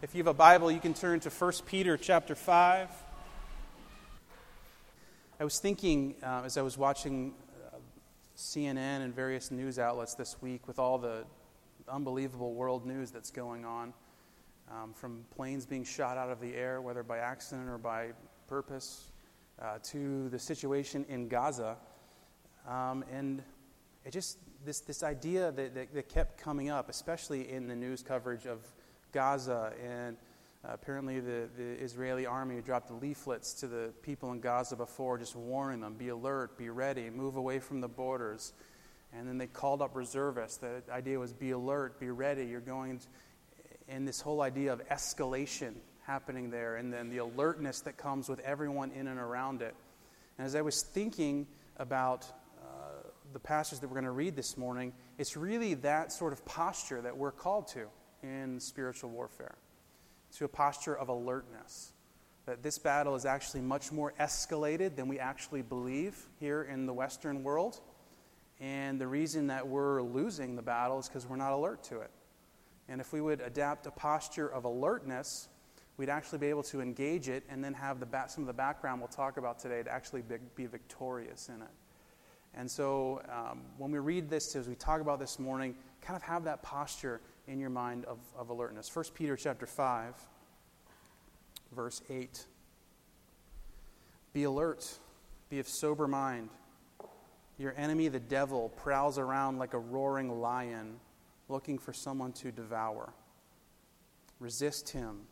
[0.00, 2.88] If you have a Bible, you can turn to 1 Peter chapter 5.
[5.40, 7.34] I was thinking uh, as I was watching
[7.66, 7.78] uh,
[8.36, 11.24] CNN and various news outlets this week with all the
[11.88, 13.92] unbelievable world news that's going on,
[14.70, 18.10] um, from planes being shot out of the air, whether by accident or by
[18.46, 19.10] purpose,
[19.60, 21.76] uh, to the situation in Gaza.
[22.68, 23.42] Um, and
[24.04, 28.00] it just, this, this idea that, that, that, kept coming up, especially in the news
[28.00, 28.60] coverage of
[29.12, 29.72] Gaza.
[29.84, 30.16] And
[30.64, 35.36] uh, apparently, the, the Israeli army dropped leaflets to the people in Gaza before, just
[35.36, 38.52] warning them be alert, be ready, move away from the borders.
[39.12, 40.58] And then they called up reservists.
[40.58, 42.44] The idea was be alert, be ready.
[42.44, 43.06] You're going, to,
[43.88, 45.74] and this whole idea of escalation
[46.06, 49.74] happening there, and then the alertness that comes with everyone in and around it.
[50.36, 52.26] And as I was thinking about
[53.32, 57.00] the passage that we're going to read this morning, it's really that sort of posture
[57.02, 57.86] that we're called to
[58.22, 59.56] in spiritual warfare
[60.36, 61.92] to a posture of alertness.
[62.46, 66.92] That this battle is actually much more escalated than we actually believe here in the
[66.92, 67.80] Western world.
[68.60, 72.10] And the reason that we're losing the battle is because we're not alert to it.
[72.88, 75.48] And if we would adapt a posture of alertness,
[75.98, 78.54] we'd actually be able to engage it and then have the ba- some of the
[78.54, 81.68] background we'll talk about today to actually be, be victorious in it.
[82.54, 86.22] And so um, when we read this, as we talk about this morning, kind of
[86.22, 88.94] have that posture in your mind of, of alertness.
[88.94, 90.14] 1 Peter chapter 5,
[91.74, 92.46] verse 8.
[94.32, 94.98] Be alert,
[95.48, 96.50] be of sober mind.
[97.56, 101.00] Your enemy, the devil, prowls around like a roaring lion
[101.48, 103.12] looking for someone to devour.
[104.38, 105.22] Resist him,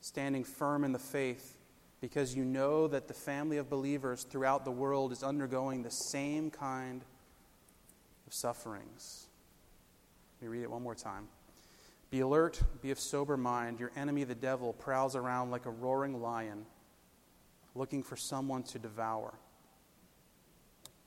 [0.00, 1.58] standing firm in the faith
[2.00, 6.50] because you know that the family of believers throughout the world is undergoing the same
[6.50, 7.02] kind
[8.26, 9.28] of sufferings.
[10.40, 11.28] Let me read it one more time.
[12.10, 13.78] Be alert, be of sober mind.
[13.78, 16.66] Your enemy, the devil, prowls around like a roaring lion,
[17.74, 19.34] looking for someone to devour.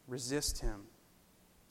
[0.07, 0.83] Resist him,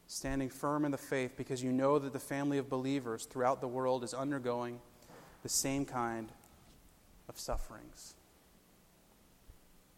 [0.06, 3.68] standing firm in the faith, because you know that the family of believers throughout the
[3.68, 4.80] world is undergoing
[5.42, 6.30] the same kind
[7.28, 8.14] of sufferings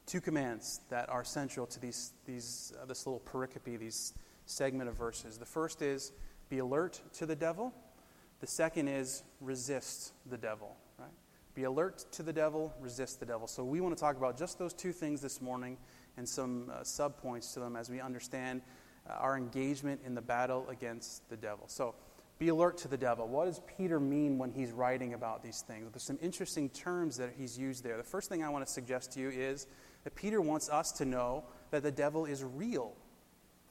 [0.07, 4.15] two commands that are central to these, these, uh, this little pericope, these
[4.47, 5.39] segment of verses.
[5.39, 6.13] The first is
[6.49, 7.73] be alert to the devil.
[8.45, 10.77] The second is resist the devil.
[10.99, 11.09] Right?
[11.55, 13.47] Be alert to the devil, resist the devil.
[13.47, 15.79] So we want to talk about just those two things this morning
[16.19, 18.61] and some uh, subpoints to them as we understand
[19.09, 21.69] uh, our engagement in the battle against the devil.
[21.69, 21.95] So
[22.39, 23.27] be alert to the devil.
[23.27, 25.91] What does Peter mean when he's writing about these things?
[25.91, 27.97] There's some interesting terms that he's used there.
[27.97, 29.69] The first thing I want to suggest to you is
[30.03, 32.93] that Peter wants us to know that the devil is real,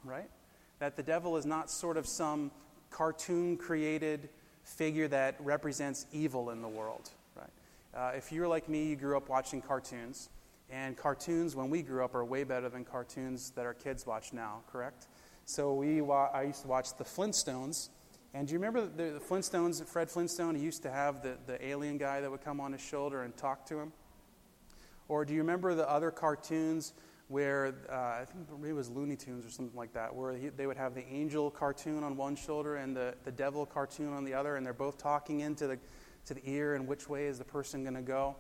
[0.04, 0.32] right?
[0.80, 2.50] That the devil is not sort of some
[2.90, 4.30] cartoon created
[4.64, 7.50] figure that represents evil in the world, right?
[7.96, 10.30] Uh, if you're like me, you grew up watching cartoons,
[10.70, 14.34] and cartoons when we grew up are way better than cartoons that our kids watch
[14.34, 15.08] now, correct?
[15.46, 17.90] So we wa- I used to watch the Flintstones.
[18.34, 20.56] And do you remember the, the Flintstones, Fred Flintstone?
[20.56, 23.36] He used to have the, the alien guy that would come on his shoulder and
[23.38, 23.92] talk to him.
[25.08, 26.94] Or do you remember the other cartoons
[27.34, 30.68] where uh, I think it was Looney Tunes or something like that, where he, they
[30.68, 34.36] would have the angel cartoon on one shoulder and the, the devil cartoon on the
[34.36, 35.80] other, and they're both talking into the,
[36.28, 38.36] to the ear and which way is the person going to go?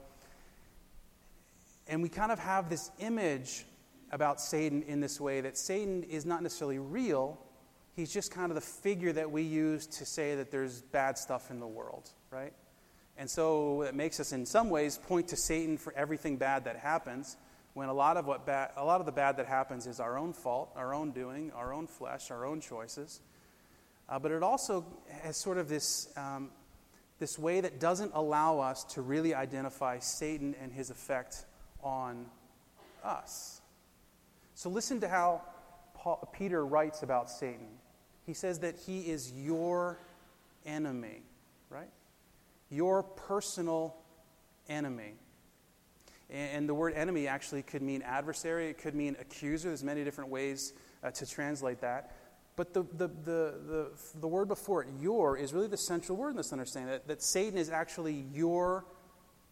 [1.87, 3.65] And we kind of have this image
[4.11, 7.39] about Satan in this way that Satan is not necessarily real,
[7.95, 11.49] he's just kind of the figure that we use to say that there's bad stuff
[11.49, 12.53] in the world, right?
[13.17, 16.75] And so it makes us, in some ways, point to Satan for everything bad that
[16.75, 17.37] happens,
[17.73, 20.33] when a lot of, what a lot of the bad that happens is our own
[20.33, 23.21] fault, our own doing, our own flesh, our own choices.
[24.07, 24.85] Uh, but it also
[25.23, 26.51] has sort of this, um,
[27.19, 31.45] this way that doesn't allow us to really identify Satan and his effect
[31.81, 32.25] on
[33.03, 33.61] us.
[34.55, 35.41] So listen to how
[35.95, 37.67] Paul, Peter writes about Satan.
[38.25, 39.97] He says that he is your
[40.65, 41.23] enemy,
[41.69, 41.89] right?
[42.73, 43.95] your personal
[44.67, 45.13] enemy.
[46.29, 49.69] And the word enemy actually could mean adversary, it could mean accuser.
[49.69, 50.73] There's many different ways
[51.03, 52.15] uh, to translate that.
[52.55, 56.31] But the, the, the, the, the word before it, your, is really the central word
[56.31, 58.85] in this understanding that, that Satan is actually your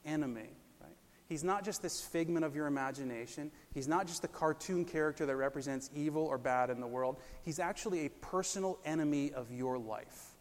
[0.06, 0.50] enemy.
[0.80, 0.96] Right?
[1.28, 3.52] He's not just this figment of your imagination.
[3.74, 7.18] He's not just the cartoon character that represents evil or bad in the world.
[7.44, 10.32] He's actually a personal enemy of your life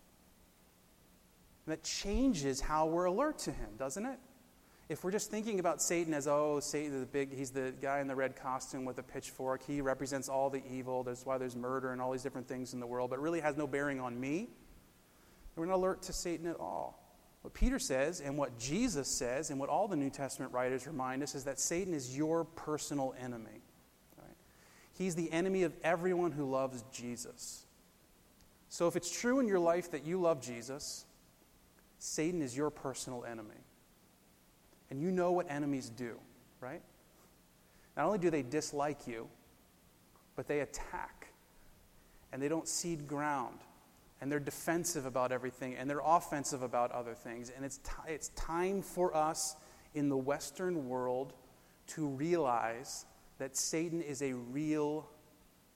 [1.67, 4.19] that changes how we're alert to him, doesn't it?
[4.91, 8.09] If we're just thinking about Satan as, oh, Satan, the big, he's the guy in
[8.09, 11.93] the red costume with a pitchfork, he represents all the evil, that's why there's murder
[11.93, 14.49] and all these different things in the world, but really has no bearing on me,
[15.55, 17.17] we're not alert to Satan at all.
[17.43, 21.23] What Peter says, and what Jesus says, and what all the New Testament writers remind
[21.23, 23.63] us, is that Satan is your personal enemy.
[24.19, 24.37] Right?
[24.99, 27.65] He's the enemy of everyone who loves Jesus.
[28.69, 31.05] So if it's true in your life that you love Jesus,
[32.01, 33.55] Satan is your personal enemy.
[34.91, 36.17] And you know what enemies do,
[36.61, 36.83] right?
[37.97, 39.29] Not only do they dislike you,
[40.37, 41.29] but they attack.
[42.33, 43.59] And they don't cede ground.
[44.21, 45.77] And they're defensive about everything.
[45.77, 47.51] And they're offensive about other things.
[47.55, 49.57] And it's, t- it's time for us
[49.95, 51.33] in the Western world
[51.89, 53.07] to realize
[53.39, 55.09] that Satan is a real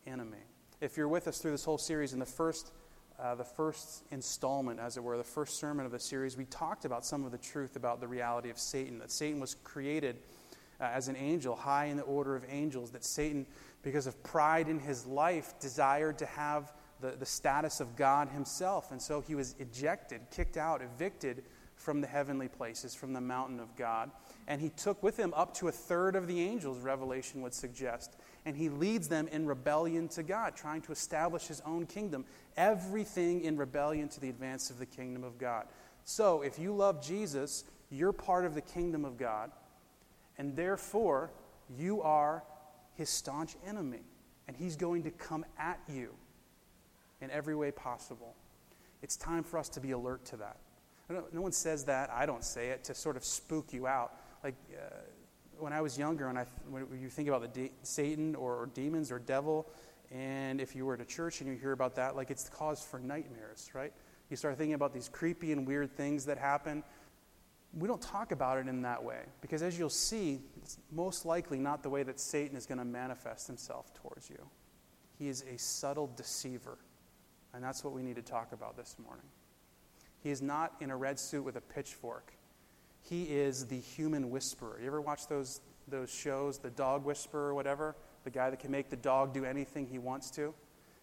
[0.07, 0.39] enemy.
[0.81, 2.73] If you're with us through this whole series, in the first,
[3.21, 6.85] uh, the first installment, as it were, the first sermon of the series, we talked
[6.85, 8.99] about some of the truth about the reality of Satan.
[8.99, 10.17] That Satan was created
[10.81, 12.91] uh, as an angel, high in the order of angels.
[12.91, 13.47] That Satan
[13.85, 18.91] because of pride in his life, desired to have the, the status of God himself.
[18.91, 21.45] And so he was ejected, kicked out, evicted
[21.77, 24.11] from the heavenly places, from the mountain of God.
[24.49, 28.17] And he took with him up to a third of the angels, Revelation would suggest.
[28.47, 32.27] And he leads them in rebellion to God, trying to establish his own kingdom.
[32.57, 35.67] Everything in rebellion to the advance of the kingdom of God.
[36.05, 39.51] So, if you love Jesus, you're part of the kingdom of God.
[40.37, 41.31] And therefore,
[41.79, 42.43] you are
[42.95, 44.03] his staunch enemy,
[44.47, 46.11] and he's going to come at you
[47.21, 48.35] in every way possible.
[49.03, 50.59] It's time for us to be alert to that.
[51.09, 52.11] No one says that.
[52.11, 54.13] I don't say it to sort of spook you out.
[54.43, 54.95] Like uh,
[55.59, 58.67] when I was younger, and I, when you think about the de- Satan or, or
[58.67, 59.69] demons or devil,
[60.11, 62.51] and if you were at a church and you hear about that, like it's the
[62.51, 63.93] cause for nightmares, right?
[64.31, 66.83] You start thinking about these creepy and weird things that happen
[67.77, 71.59] we don't talk about it in that way because, as you'll see, it's most likely
[71.59, 74.39] not the way that Satan is going to manifest himself towards you.
[75.19, 76.79] He is a subtle deceiver,
[77.53, 79.27] and that's what we need to talk about this morning.
[80.23, 82.33] He is not in a red suit with a pitchfork.
[83.09, 84.79] He is the human whisperer.
[84.81, 87.97] You ever watch those, those shows, the dog whisperer or whatever?
[88.25, 90.55] The guy that can make the dog do anything he wants to?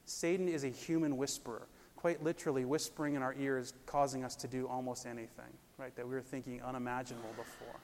[0.05, 4.67] Satan is a human whisperer, quite literally whispering in our ears, causing us to do
[4.67, 7.79] almost anything right, that we were thinking unimaginable before.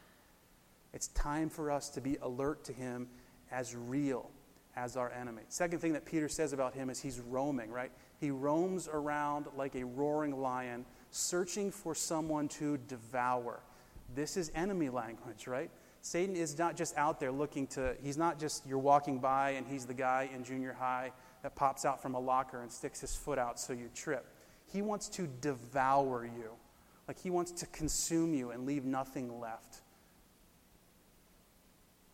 [0.93, 3.07] It's time for us to be alert to him
[3.51, 4.29] as real
[4.75, 5.41] as our enemy.
[5.49, 7.91] Second thing that Peter says about him is he's roaming, right?
[8.19, 13.61] He roams around like a roaring lion, searching for someone to devour.
[14.15, 15.69] This is enemy language, right?
[16.01, 19.67] Satan is not just out there looking to, he's not just you're walking by and
[19.67, 21.11] he's the guy in junior high
[21.43, 24.25] that pops out from a locker and sticks his foot out so you trip.
[24.71, 26.51] He wants to devour you.
[27.07, 29.81] Like he wants to consume you and leave nothing left.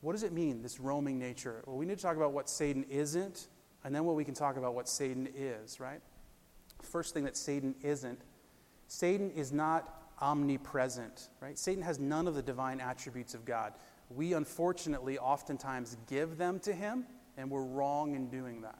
[0.01, 1.63] What does it mean, this roaming nature?
[1.65, 3.47] Well, we need to talk about what Satan isn't,
[3.83, 6.01] and then what we can talk about what Satan is, right?
[6.81, 8.19] First thing that Satan isn't
[8.93, 11.57] Satan is not omnipresent, right?
[11.57, 13.73] Satan has none of the divine attributes of God.
[14.09, 17.05] We unfortunately oftentimes give them to him,
[17.37, 18.79] and we're wrong in doing that.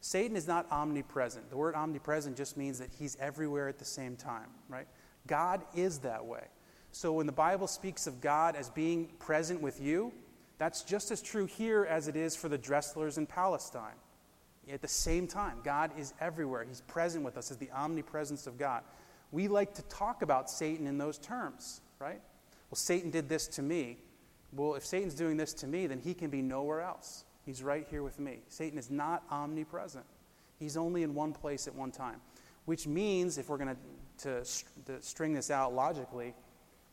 [0.00, 1.50] Satan is not omnipresent.
[1.50, 4.86] The word omnipresent just means that he's everywhere at the same time, right?
[5.26, 6.44] God is that way.
[6.92, 10.12] So when the Bible speaks of God as being present with you,
[10.58, 13.94] that's just as true here as it is for the Dresslers in Palestine.
[14.70, 16.64] At the same time, God is everywhere.
[16.64, 18.82] He's present with us as the omnipresence of God.
[19.32, 22.20] We like to talk about Satan in those terms, right?
[22.70, 23.98] Well, Satan did this to me.
[24.52, 27.24] Well, if Satan's doing this to me, then he can be nowhere else.
[27.46, 28.40] He's right here with me.
[28.48, 30.04] Satan is not omnipresent,
[30.58, 32.20] he's only in one place at one time.
[32.66, 33.80] Which means, if we're going to
[34.22, 34.44] to,
[35.00, 36.34] string this out logically,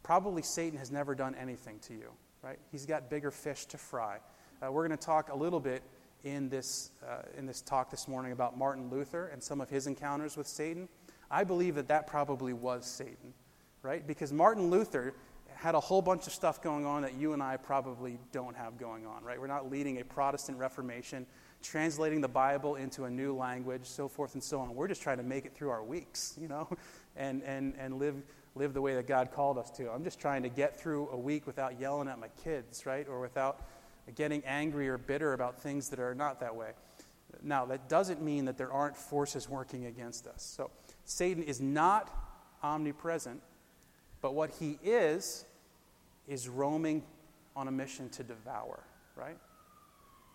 [0.04, 2.60] probably Satan has never done anything to you, right?
[2.72, 4.20] He's got bigger fish to fry.
[4.62, 5.84] Uh, we're going to talk a little bit
[6.24, 9.88] in this, uh, in this talk this morning about Martin Luther and some of his
[9.88, 10.88] encounters with Satan.
[11.30, 13.34] I believe that that probably was Satan,
[13.82, 14.06] right?
[14.06, 15.14] Because Martin Luther
[15.56, 18.78] had a whole bunch of stuff going on that you and I probably don't have
[18.78, 19.40] going on, right?
[19.40, 21.26] We're not leading a Protestant Reformation
[21.64, 24.76] translating the Bible into a new language, so forth and so on.
[24.76, 26.70] We're just trying to make it through our weeks, you know,
[27.16, 28.16] and, and, and live,
[28.56, 29.90] live the way that God called us to.
[29.90, 33.08] I'm just trying to get through a week without yelling at my kids, right?
[33.08, 33.62] Or without
[34.16, 36.72] getting angry or bitter about things that are not that way.
[37.44, 40.42] Now, that doesn't mean that there aren't forces working against us.
[40.42, 40.72] So,
[41.08, 42.12] Satan is not
[42.62, 43.42] omnipresent,
[44.22, 45.46] but what he is,
[46.28, 47.02] is roaming
[47.56, 48.84] on a mission to devour,
[49.16, 49.38] right?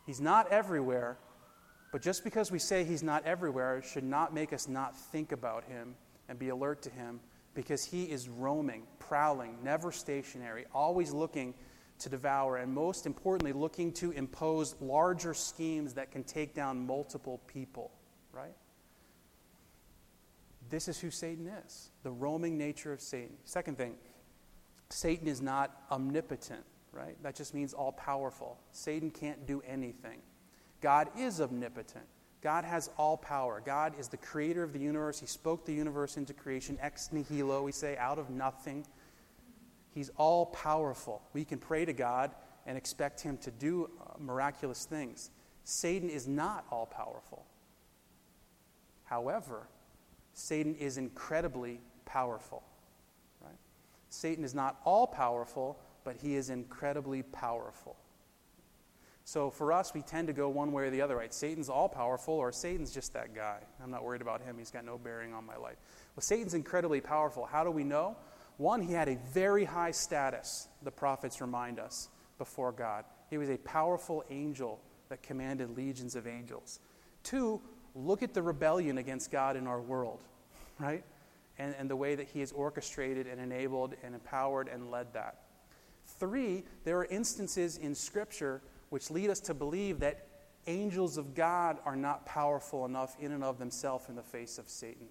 [0.06, 1.18] He's not everywhere,
[1.92, 5.64] but just because we say he's not everywhere should not make us not think about
[5.64, 5.94] him
[6.30, 7.20] and be alert to him
[7.54, 11.52] because he is roaming, prowling, never stationary, always looking
[11.98, 17.42] to devour, and most importantly, looking to impose larger schemes that can take down multiple
[17.46, 17.90] people,
[18.32, 18.54] right?
[20.72, 23.36] This is who Satan is the roaming nature of Satan.
[23.44, 23.94] Second thing,
[24.88, 27.22] Satan is not omnipotent, right?
[27.22, 28.58] That just means all powerful.
[28.72, 30.20] Satan can't do anything.
[30.80, 32.06] God is omnipotent.
[32.40, 33.62] God has all power.
[33.64, 35.20] God is the creator of the universe.
[35.20, 38.86] He spoke the universe into creation, ex nihilo, we say, out of nothing.
[39.94, 41.22] He's all powerful.
[41.34, 42.32] We can pray to God
[42.66, 45.30] and expect Him to do uh, miraculous things.
[45.64, 47.44] Satan is not all powerful.
[49.04, 49.68] However,
[50.34, 52.62] Satan is incredibly powerful.
[53.40, 53.56] Right?
[54.08, 57.96] Satan is not all powerful, but he is incredibly powerful.
[59.24, 61.32] So for us, we tend to go one way or the other, right?
[61.32, 63.58] Satan's all powerful, or Satan's just that guy.
[63.82, 64.58] I'm not worried about him.
[64.58, 65.76] He's got no bearing on my life.
[66.16, 67.46] Well, Satan's incredibly powerful.
[67.46, 68.16] How do we know?
[68.56, 73.04] One, he had a very high status, the prophets remind us, before God.
[73.30, 76.80] He was a powerful angel that commanded legions of angels.
[77.22, 77.62] Two,
[77.94, 80.20] look at the rebellion against God in our world,
[80.78, 81.04] right?
[81.58, 85.42] And, and the way that he has orchestrated and enabled and empowered and led that.
[86.06, 90.26] Three, there are instances in Scripture which lead us to believe that
[90.66, 94.68] angels of God are not powerful enough in and of themselves in the face of
[94.68, 95.08] Satan.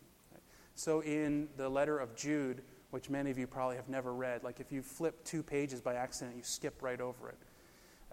[0.76, 2.62] So, in the letter of Jude,
[2.92, 5.96] which many of you probably have never read, like if you flip two pages by
[5.96, 7.38] accident, you skip right over it.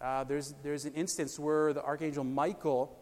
[0.01, 2.97] Uh, there's, there's an instance where the archangel Michael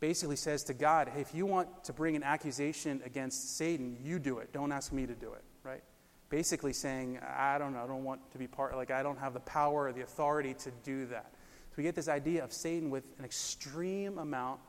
[0.00, 4.18] basically says to God, Hey, if you want to bring an accusation against Satan, you
[4.18, 4.52] do it.
[4.52, 5.82] Don't ask me to do it, right?
[6.30, 9.34] Basically saying, I don't know, I don't want to be part, like, I don't have
[9.34, 11.32] the power or the authority to do that
[11.70, 14.60] So we get this idea of Satan with an extreme amount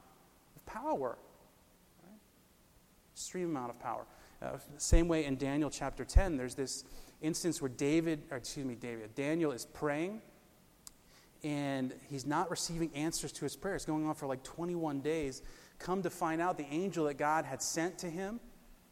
[0.56, 1.18] of power.
[2.04, 2.20] Right?
[3.14, 4.06] Extreme amount of power.
[4.42, 6.86] Uh, same way in Daniel chapter 10, there's this
[7.22, 10.22] instance where David, or excuse me, David, Daniel is praying
[11.44, 15.42] and he's not receiving answers to his prayers, going on for like 21 days.
[15.78, 18.40] Come to find out, the angel that God had sent to him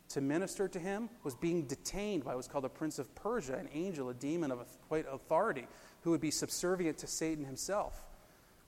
[0.10, 3.68] to minister to him was being detained by what's called the prince of Persia, an
[3.74, 5.68] angel, a demon of quite authority,
[6.01, 8.01] who would be subservient to Satan himself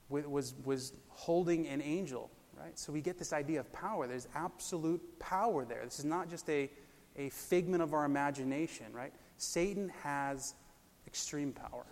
[0.09, 2.77] was, was holding an angel, right?
[2.77, 4.07] So we get this idea of power.
[4.07, 5.81] There's absolute power there.
[5.83, 6.69] This is not just a,
[7.15, 9.13] a figment of our imagination, right?
[9.37, 10.55] Satan has
[11.07, 11.85] extreme power.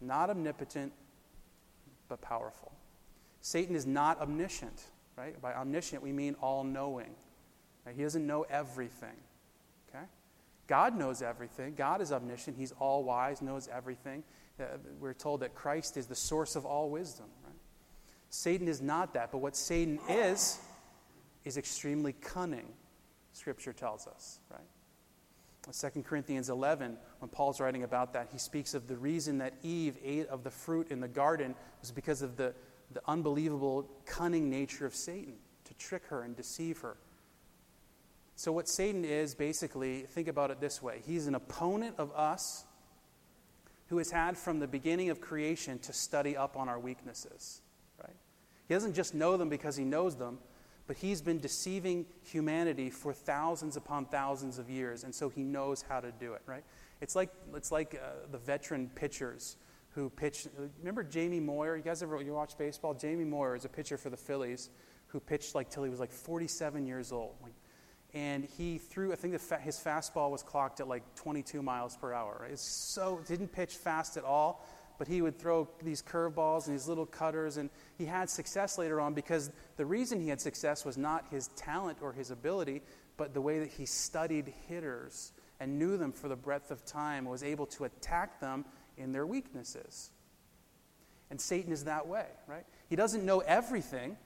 [0.00, 0.92] Not omnipotent,
[2.08, 2.72] but powerful.
[3.40, 4.82] Satan is not omniscient,
[5.16, 5.40] right?
[5.40, 7.14] By omniscient, we mean all knowing.
[7.84, 7.94] Right?
[7.94, 9.16] He doesn't know everything,
[9.88, 10.04] okay?
[10.66, 11.74] God knows everything.
[11.74, 12.56] God is omniscient.
[12.56, 14.24] He's all wise, knows everything.
[14.58, 14.64] Uh,
[14.98, 17.26] we're told that Christ is the source of all wisdom.
[17.44, 17.54] Right?
[18.30, 20.58] Satan is not that, but what Satan is,
[21.44, 22.66] is extremely cunning,
[23.32, 24.40] Scripture tells us.
[24.50, 24.60] Right?
[25.72, 29.96] 2 Corinthians 11, when Paul's writing about that, he speaks of the reason that Eve
[30.04, 32.54] ate of the fruit in the garden was because of the,
[32.92, 36.96] the unbelievable cunning nature of Satan to trick her and deceive her.
[38.36, 42.64] So, what Satan is basically, think about it this way he's an opponent of us
[43.88, 47.60] who has had from the beginning of creation to study up on our weaknesses.
[48.02, 48.16] Right?
[48.68, 50.38] He doesn't just know them because he knows them,
[50.86, 55.82] but he's been deceiving humanity for thousands upon thousands of years, and so he knows
[55.82, 56.42] how to do it.
[56.46, 56.64] Right?
[57.00, 59.56] It's like it's like uh, the veteran pitchers
[59.90, 60.46] who pitch.
[60.78, 61.76] Remember Jamie Moyer?
[61.76, 62.94] You guys ever you watch baseball?
[62.94, 64.70] Jamie Moyer is a pitcher for the Phillies
[65.08, 67.34] who pitched like till he was like 47 years old.
[67.42, 67.54] Like
[68.16, 72.14] and he threw, I think fa- his fastball was clocked at like 22 miles per
[72.14, 72.38] hour.
[72.40, 72.52] Right?
[72.52, 74.66] It's so, didn't pitch fast at all,
[74.98, 79.00] but he would throw these curveballs and these little cutters, and he had success later
[79.00, 82.82] on because the reason he had success was not his talent or his ability,
[83.16, 87.24] but the way that he studied hitters and knew them for the breadth of time
[87.24, 88.64] was able to attack them
[88.96, 90.10] in their weaknesses.
[91.30, 92.64] And Satan is that way, right?
[92.88, 94.16] He doesn't know everything,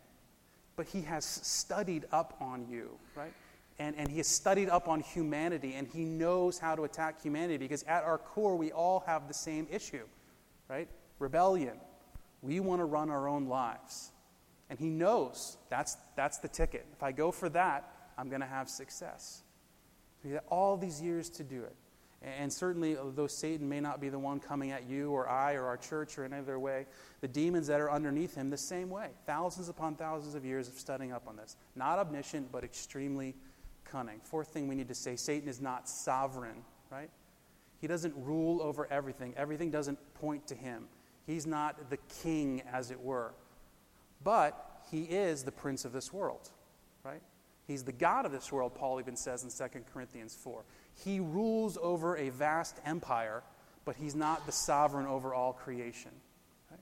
[0.77, 3.33] but he has studied up on you, right?
[3.81, 7.57] and, and he has studied up on humanity and he knows how to attack humanity
[7.57, 10.05] because at our core we all have the same issue,
[10.71, 10.89] right?
[11.19, 11.79] Rebellion.
[12.41, 14.13] We want to run our own lives.
[14.71, 16.87] And he knows that's, that's the ticket.
[16.93, 19.43] If I go for that, I'm going to have success.
[20.23, 21.75] He had all these years to do it.
[22.23, 25.65] And certainly, though Satan may not be the one coming at you or I or
[25.65, 26.87] our church or any other way,
[27.23, 29.09] the demons that are underneath him, the same way.
[29.27, 31.57] Thousands upon thousands of years of studying up on this.
[31.75, 33.35] Not omniscient, but extremely
[33.87, 34.21] cunning.
[34.23, 37.09] Fourth thing we need to say Satan is not sovereign, right?
[37.81, 40.85] He doesn't rule over everything, everything doesn't point to him.
[41.27, 43.33] He's not the king, as it were.
[44.23, 46.51] But he is the prince of this world,
[47.05, 47.23] right?
[47.67, 50.65] He's the God of this world, Paul even says in 2 Corinthians 4.
[51.05, 53.43] He rules over a vast empire,
[53.85, 56.11] but he's not the sovereign over all creation.
[56.71, 56.81] Right?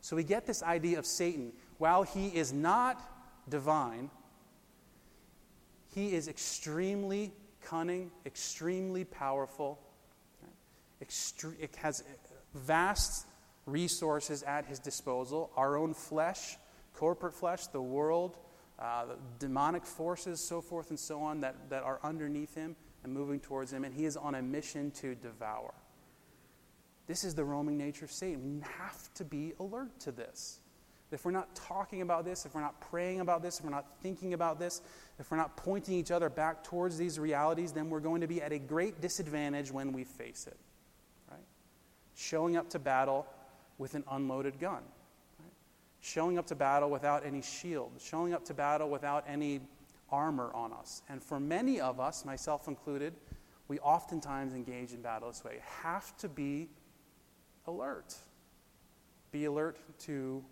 [0.00, 1.52] So we get this idea of Satan.
[1.78, 3.00] While he is not
[3.48, 4.10] divine,
[5.94, 9.78] He is extremely cunning, extremely powerful.
[11.02, 12.02] Extre- it has
[12.54, 13.26] vast
[13.66, 16.56] resources at his disposal our own flesh,
[16.94, 18.36] corporate flesh, the world,
[18.78, 23.12] uh, the demonic forces, so forth and so on, that, that are underneath him and
[23.12, 23.84] moving towards him.
[23.84, 25.72] And he is on a mission to devour.
[27.06, 28.42] This is the roaming nature of Satan.
[28.42, 30.60] We have to be alert to this.
[31.12, 33.86] If we're not talking about this, if we're not praying about this, if we're not
[34.02, 34.82] thinking about this,
[35.20, 38.42] if we're not pointing each other back towards these realities, then we're going to be
[38.42, 40.56] at a great disadvantage when we face it.
[42.14, 43.26] Showing up to battle
[43.78, 44.82] with an unloaded gun,
[45.40, 45.52] right?
[46.00, 49.60] showing up to battle without any shield, showing up to battle without any
[50.10, 51.02] armor on us.
[51.08, 53.14] And for many of us, myself included,
[53.68, 55.60] we oftentimes engage in battle this way.
[55.82, 56.68] Have to be
[57.66, 58.14] alert.
[59.32, 60.44] Be alert to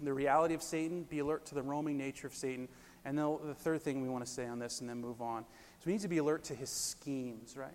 [0.00, 2.68] the reality of Satan, be alert to the roaming nature of Satan.
[3.04, 5.44] And then the third thing we want to say on this and then move on
[5.80, 7.74] is we need to be alert to his schemes, right?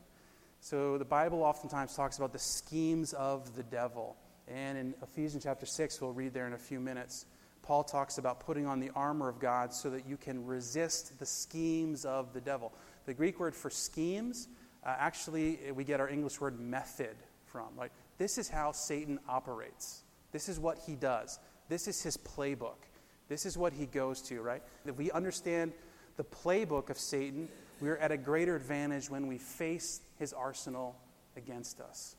[0.63, 4.15] So the Bible oftentimes talks about the schemes of the devil.
[4.48, 7.25] And in Ephesians chapter 6, we'll read there in a few minutes,
[7.63, 11.25] Paul talks about putting on the armor of God so that you can resist the
[11.25, 12.72] schemes of the devil.
[13.05, 14.48] The Greek word for schemes,
[14.86, 17.75] uh, actually, we get our English word method from.
[17.77, 21.39] Like, this is how Satan operates, this is what he does.
[21.67, 22.88] This is his playbook.
[23.27, 24.63] This is what he goes to, right?
[24.86, 25.74] If we understand
[26.15, 27.50] the playbook of Satan,
[27.84, 30.96] we're at a greater advantage when we face his arsenal
[31.36, 32.16] against us.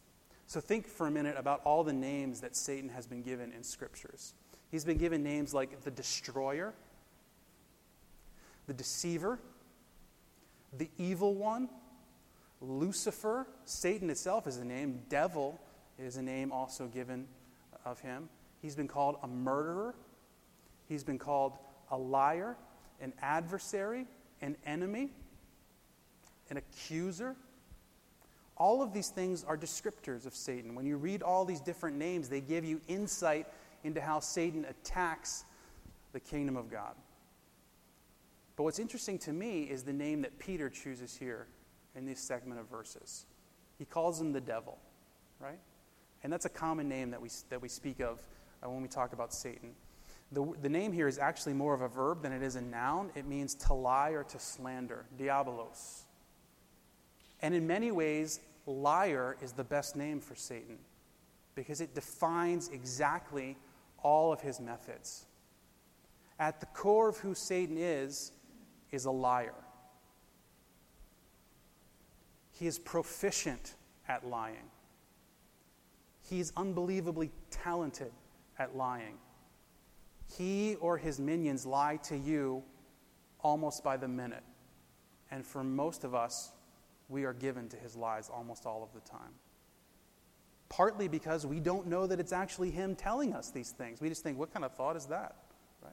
[0.46, 3.64] So think for a minute about all the names that Satan has been given in
[3.64, 4.34] scriptures.
[4.70, 6.74] He's been given names like the destroyer,
[8.66, 9.38] the deceiver,
[10.76, 11.70] the evil one,
[12.60, 13.46] Lucifer.
[13.64, 15.00] Satan itself is a name.
[15.08, 15.58] Devil
[15.98, 17.26] is a name also given
[17.86, 18.28] of him.
[18.60, 19.94] He's been called a murderer.
[20.90, 21.54] He's been called
[21.90, 22.54] a liar,
[23.00, 24.06] an adversary,
[24.42, 25.10] an enemy,
[26.54, 27.34] an accuser.
[28.56, 30.74] All of these things are descriptors of Satan.
[30.74, 33.46] When you read all these different names, they give you insight
[33.82, 35.44] into how Satan attacks
[36.12, 36.94] the kingdom of God.
[38.56, 41.48] But what's interesting to me is the name that Peter chooses here
[41.96, 43.26] in this segment of verses.
[43.76, 44.78] He calls him the devil,
[45.40, 45.58] right?
[46.22, 48.20] And that's a common name that we, that we speak of
[48.62, 49.72] uh, when we talk about Satan.
[50.30, 53.10] The, the name here is actually more of a verb than it is a noun.
[53.16, 56.03] It means to lie or to slander, diabolos.
[57.44, 60.78] And in many ways, liar is the best name for Satan
[61.54, 63.58] because it defines exactly
[64.02, 65.26] all of his methods.
[66.38, 68.32] At the core of who Satan is,
[68.92, 69.52] is a liar.
[72.52, 73.74] He is proficient
[74.08, 74.70] at lying.
[76.22, 78.12] He is unbelievably talented
[78.58, 79.18] at lying.
[80.34, 82.62] He or his minions lie to you
[83.40, 84.44] almost by the minute.
[85.30, 86.53] And for most of us,
[87.08, 89.32] we are given to his lies almost all of the time.
[90.68, 94.00] Partly because we don't know that it's actually him telling us these things.
[94.00, 95.36] We just think, what kind of thought is that?
[95.82, 95.92] Right?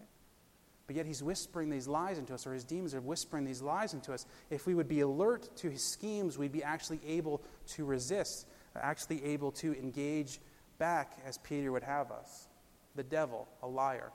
[0.87, 3.93] But yet he's whispering these lies into us, or his demons are whispering these lies
[3.93, 4.25] into us.
[4.49, 7.43] If we would be alert to his schemes, we'd be actually able
[7.75, 10.39] to resist, actually able to engage
[10.79, 12.47] back as Peter would have us
[12.95, 14.11] the devil, a liar.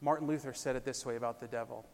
[0.00, 1.86] Martin Luther said it this way about the devil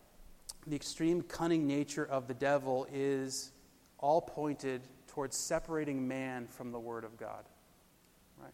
[0.66, 3.52] The extreme cunning nature of the devil is
[3.98, 7.44] all pointed towards separating man from the Word of God.
[8.38, 8.52] Right?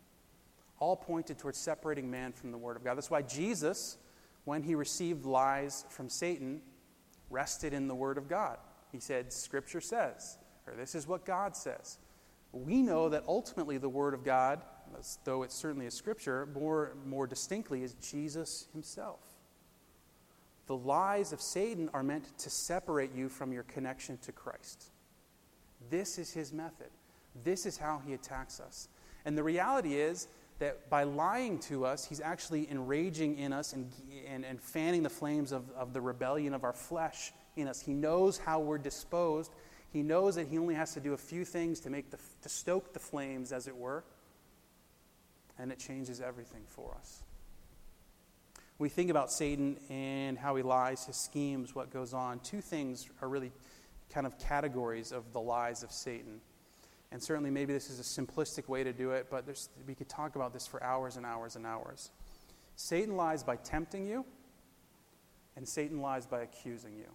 [0.79, 2.97] All pointed towards separating man from the Word of God.
[2.97, 3.97] That's why Jesus,
[4.45, 6.61] when he received lies from Satan,
[7.31, 8.59] rested in the Word of God.
[8.93, 11.99] He said, Scripture says, or this is what God says.
[12.53, 14.63] We know that ultimately the Word of God
[15.25, 19.21] though it's certainly a scripture, more, more distinctly is Jesus himself.
[20.67, 24.91] The lies of Satan are meant to separate you from your connection to Christ.
[25.91, 26.91] This is his method.
[27.45, 28.89] This is how he attacks us.
[29.25, 33.91] And the reality is that by lying to us, he's actually enraging in us and,
[34.29, 37.81] and, and fanning the flames of, of the rebellion of our flesh in us.
[37.81, 39.53] He knows how we're disposed.
[39.93, 42.49] He knows that he only has to do a few things to, make the, to
[42.49, 44.05] stoke the flames, as it were
[45.59, 47.23] and it changes everything for us.
[48.83, 52.41] We think about Satan and how he lies, his schemes, what goes on.
[52.41, 53.53] Two things are really
[54.13, 56.41] kind of categories of the lies of Satan.
[57.13, 59.45] And certainly, maybe this is a simplistic way to do it, but
[59.87, 62.11] we could talk about this for hours and hours and hours.
[62.75, 64.27] Satan lies by tempting you,
[65.55, 67.13] and Satan lies by accusing you.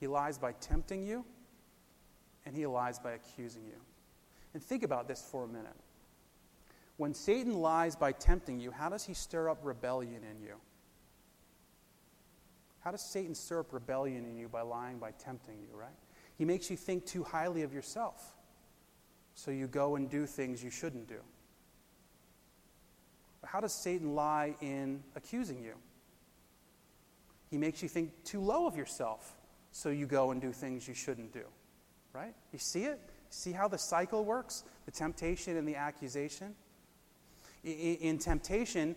[0.00, 1.24] He lies by tempting you,
[2.44, 3.80] and he lies by accusing you.
[4.54, 5.76] And think about this for a minute.
[7.00, 10.56] When Satan lies by tempting you, how does he stir up rebellion in you?
[12.80, 15.96] How does Satan stir up rebellion in you by lying, by tempting you, right?
[16.36, 18.34] He makes you think too highly of yourself.
[19.34, 21.20] So you go and do things you shouldn't do.
[23.46, 25.76] How does Satan lie in accusing you?
[27.50, 29.38] He makes you think too low of yourself.
[29.72, 31.44] So you go and do things you shouldn't do.
[32.12, 32.34] Right?
[32.52, 33.00] You see it?
[33.30, 34.64] See how the cycle works?
[34.84, 36.54] The temptation and the accusation?
[37.62, 38.96] In, temptation,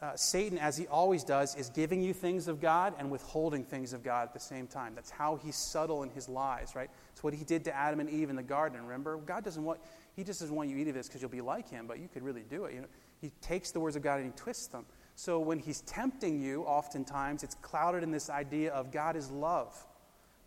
[0.00, 3.92] uh, Satan, as he always does, is giving you things of God and withholding things
[3.92, 4.94] of God at the same time.
[4.94, 6.88] That's how he's subtle in his lies, right?
[7.12, 8.80] It's what he did to Adam and Eve in the garden.
[8.82, 9.80] Remember, God doesn't want
[10.18, 12.00] he just doesn't want you to eat of this because you'll be like him, but
[12.00, 12.74] you could really do it.
[12.74, 12.88] You know,
[13.20, 14.84] he takes the words of God and he twists them.
[15.14, 19.76] So when he's tempting you, oftentimes it's clouded in this idea of God is love,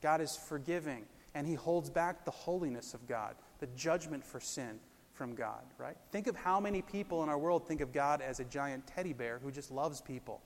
[0.02, 4.80] God is forgiving, and he holds back the holiness of God, the judgment for sin
[5.22, 5.96] from God, right?
[6.12, 9.14] Think of how many people in our world think of God as a giant teddy
[9.14, 10.42] bear who just loves people.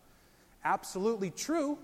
[0.66, 1.80] Absolutely true,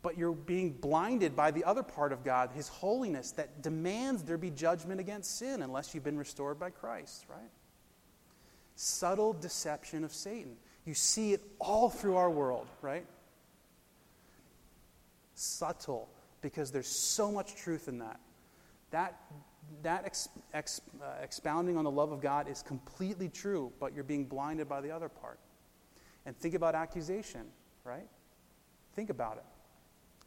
[0.00, 4.38] but you're being blinded by the other part of God, His holiness, that demands there
[4.38, 7.50] be judgment against sin unless you've been restored by Christ, right?
[8.76, 10.56] Subtle deception of Satan.
[10.86, 13.04] You see it all through our world, right?
[15.34, 16.08] Subtle,
[16.40, 18.20] because there's so much truth in that.
[18.90, 19.20] That
[19.82, 24.04] that ex, ex, uh, expounding on the love of God is completely true, but you're
[24.04, 25.38] being blinded by the other part.
[26.24, 27.46] And think about accusation,
[27.84, 28.08] right?
[28.94, 29.44] Think about it.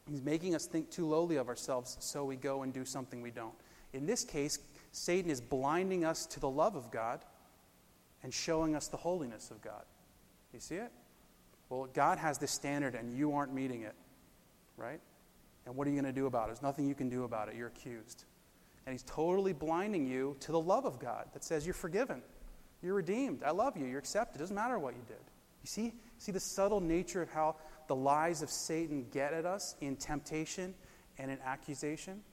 [0.10, 3.32] He's making us think too lowly of ourselves, so we go and do something we
[3.32, 3.54] don't.
[3.94, 4.60] In this case,
[4.92, 7.24] Satan is blinding us to the love of God
[8.24, 9.84] and showing us the holiness of God.
[10.54, 10.92] You see it?
[11.70, 13.96] Well, God has this standard and you aren't meeting it,
[14.78, 15.00] right?
[15.66, 16.48] And what are you going to do about it?
[16.48, 17.56] There's nothing you can do about it.
[17.56, 18.26] You're accused.
[18.90, 22.24] And he's totally blinding you to the love of God that says you're forgiven,
[22.82, 24.38] you're redeemed, I love you, you're accepted.
[24.38, 25.22] It doesn't matter what you did.
[25.62, 29.76] You see, see the subtle nature of how the lies of Satan get at us
[29.80, 30.74] in temptation
[31.20, 32.24] and in accusation?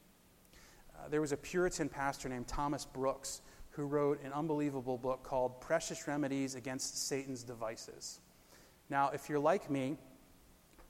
[0.95, 3.43] Uh, there was a Puritan pastor named Thomas Brooks
[3.73, 8.19] who wrote an unbelievable book called Precious Remedies Against Satan's Devices.
[8.89, 9.99] Now, if you're like me,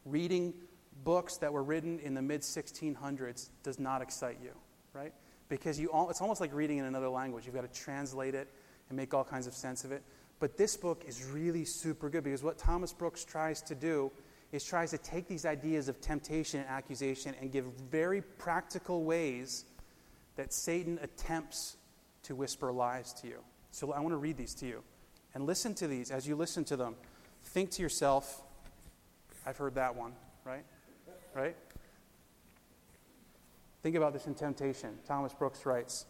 [0.04, 0.54] reading
[1.02, 4.52] books that were written in the mid 1600s does not excite you,
[4.92, 5.12] right?
[5.48, 7.46] Because you all, it's almost like reading in another language.
[7.46, 8.48] You've got to translate it
[8.88, 10.02] and make all kinds of sense of it.
[10.38, 14.10] But this book is really super good because what Thomas Brooks tries to do
[14.52, 19.64] is tries to take these ideas of temptation and accusation and give very practical ways
[20.36, 21.76] that Satan attempts
[22.24, 23.38] to whisper lies to you.
[23.70, 24.82] So I want to read these to you.
[25.34, 26.10] And listen to these.
[26.10, 26.94] As you listen to them,
[27.44, 28.42] think to yourself,
[29.44, 30.12] I've heard that one,
[30.44, 30.64] right?
[31.34, 31.56] Right?
[33.86, 34.98] Think about this in temptation.
[35.06, 36.06] Thomas Brooks writes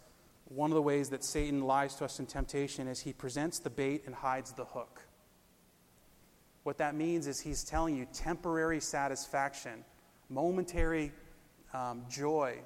[0.46, 3.68] One of the ways that Satan lies to us in temptation is he presents the
[3.68, 5.02] bait and hides the hook.
[6.62, 9.84] What that means is he's telling you temporary satisfaction,
[10.30, 11.12] momentary
[11.74, 12.60] um, joy,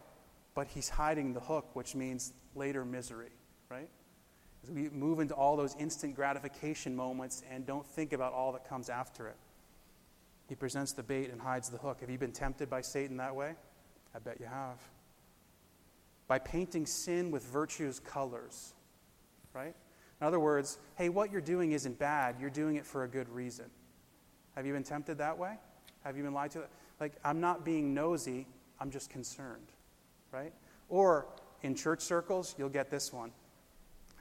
[0.55, 3.33] but he's hiding the hook, which means later misery,
[3.69, 3.89] right?
[4.63, 8.69] As we move into all those instant gratification moments and don't think about all that
[8.69, 9.37] comes after it.
[10.49, 11.99] He presents the bait and hides the hook.
[12.01, 13.57] Have you been tempted by Satan that way?
[14.15, 14.79] I bet you have
[16.31, 18.73] by painting sin with virtue's colors,
[19.53, 19.75] right?
[20.21, 23.29] In other words, hey, what you're doing isn't bad, you're doing it for a good
[23.31, 23.65] reason.
[24.55, 25.59] Have you been tempted that way?
[26.05, 26.63] Have you been lied to?
[27.01, 28.47] Like, I'm not being nosy,
[28.79, 29.67] I'm just concerned,
[30.31, 30.53] right?
[30.89, 31.27] Or
[31.63, 33.33] in church circles, you'll get this one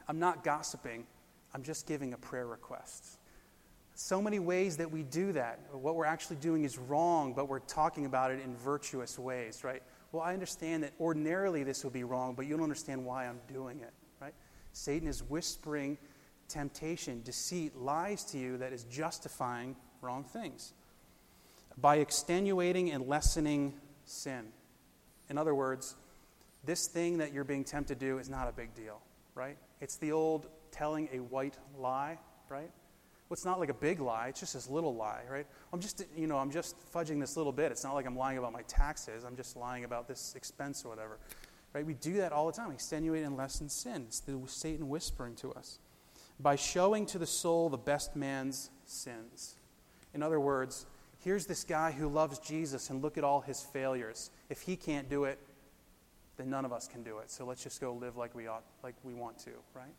[0.08, 1.06] I'm not gossiping,
[1.54, 3.20] I'm just giving a prayer request.
[3.94, 5.60] So many ways that we do that.
[5.74, 9.84] What we're actually doing is wrong, but we're talking about it in virtuous ways, right?
[10.12, 13.40] Well, I understand that ordinarily this would be wrong, but you don't understand why I'm
[13.52, 14.34] doing it, right?
[14.72, 15.98] Satan is whispering
[16.48, 20.74] temptation, deceit, lies to you that is justifying wrong things
[21.78, 23.74] by extenuating and lessening
[24.06, 24.48] sin.
[25.30, 25.96] In other words,
[26.66, 29.00] this thing that you're being tempted to do is not a big deal,
[29.36, 29.58] right?
[29.80, 32.18] It's the old telling a white lie,
[32.50, 32.72] right?
[33.32, 35.46] It's not like a big lie, it's just this little lie, right?
[35.72, 37.72] I'm just, you know, I'm just fudging this little bit.
[37.72, 39.24] It's not like I'm lying about my taxes.
[39.24, 41.20] I'm just lying about this expense or whatever.
[41.74, 41.86] Right?
[41.86, 42.72] We do that all the time.
[42.72, 44.06] Extenuate and lessen sin.
[44.08, 45.78] It's the Satan whispering to us.
[46.40, 49.56] By showing to the soul the best man's sins.
[50.16, 50.88] In other words,
[51.20, 54.32] here's this guy who loves Jesus and look at all his failures.
[54.50, 55.38] If he can't do it,
[56.38, 57.30] then none of us can do it.
[57.30, 59.94] So let's just go live like we ought, like we want to, right?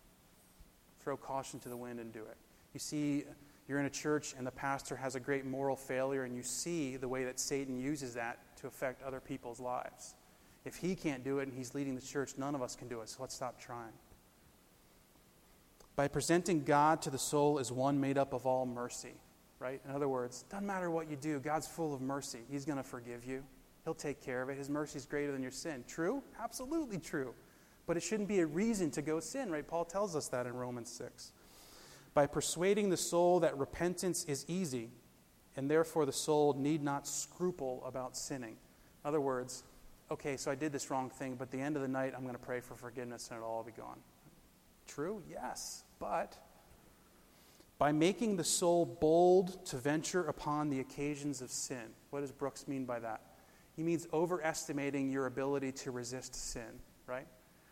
[1.05, 2.37] Throw caution to the wind and do it.
[2.73, 3.25] You see,
[3.69, 6.97] you're in a church and the pastor has a great moral failure, and you see
[6.97, 10.15] the way that Satan uses that to affect other people's lives.
[10.65, 13.01] If he can't do it and he's leading the church, none of us can do
[13.01, 13.93] it, so let's stop trying.
[15.97, 19.15] By presenting God to the soul as one made up of all mercy.
[19.61, 19.81] right?
[19.87, 22.41] In other words, doesn't matter what you do, God's full of mercy.
[22.51, 23.45] He's going to forgive you.
[23.85, 24.59] He'll take care of it.
[24.59, 25.85] His mercy is greater than your sin.
[25.87, 26.23] True?
[26.43, 27.35] Absolutely true.
[27.87, 29.67] But it shouldn't be a reason to go sin, right?
[29.67, 31.33] Paul tells us that in Romans 6.
[32.15, 34.91] By persuading the soul that repentance is easy,
[35.57, 38.57] and therefore the soul need not scruple about sinning.
[39.05, 39.63] In other words,
[40.11, 42.23] okay, so I did this wrong thing, but at the end of the night, I'm
[42.23, 43.99] going to pray for forgiveness and it'll all be gone.
[44.87, 45.23] True?
[45.31, 45.85] Yes.
[45.99, 46.37] But
[47.79, 51.95] by making the soul bold to venture upon the occasions of sin.
[52.11, 53.23] What does Brooks mean by that?
[53.75, 57.27] He means overestimating your ability to resist sin, right?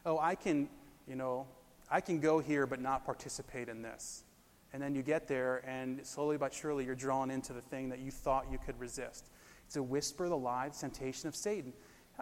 [0.07, 0.71] Oh, I can,
[1.07, 1.47] you know,
[1.91, 4.25] I can go here but not participate in this.
[4.73, 8.01] And then you get there, and slowly but surely you're drawn into the thing that
[8.01, 9.31] you thought you could resist.
[9.67, 11.73] It's a whisper, the lie, the temptation of Satan.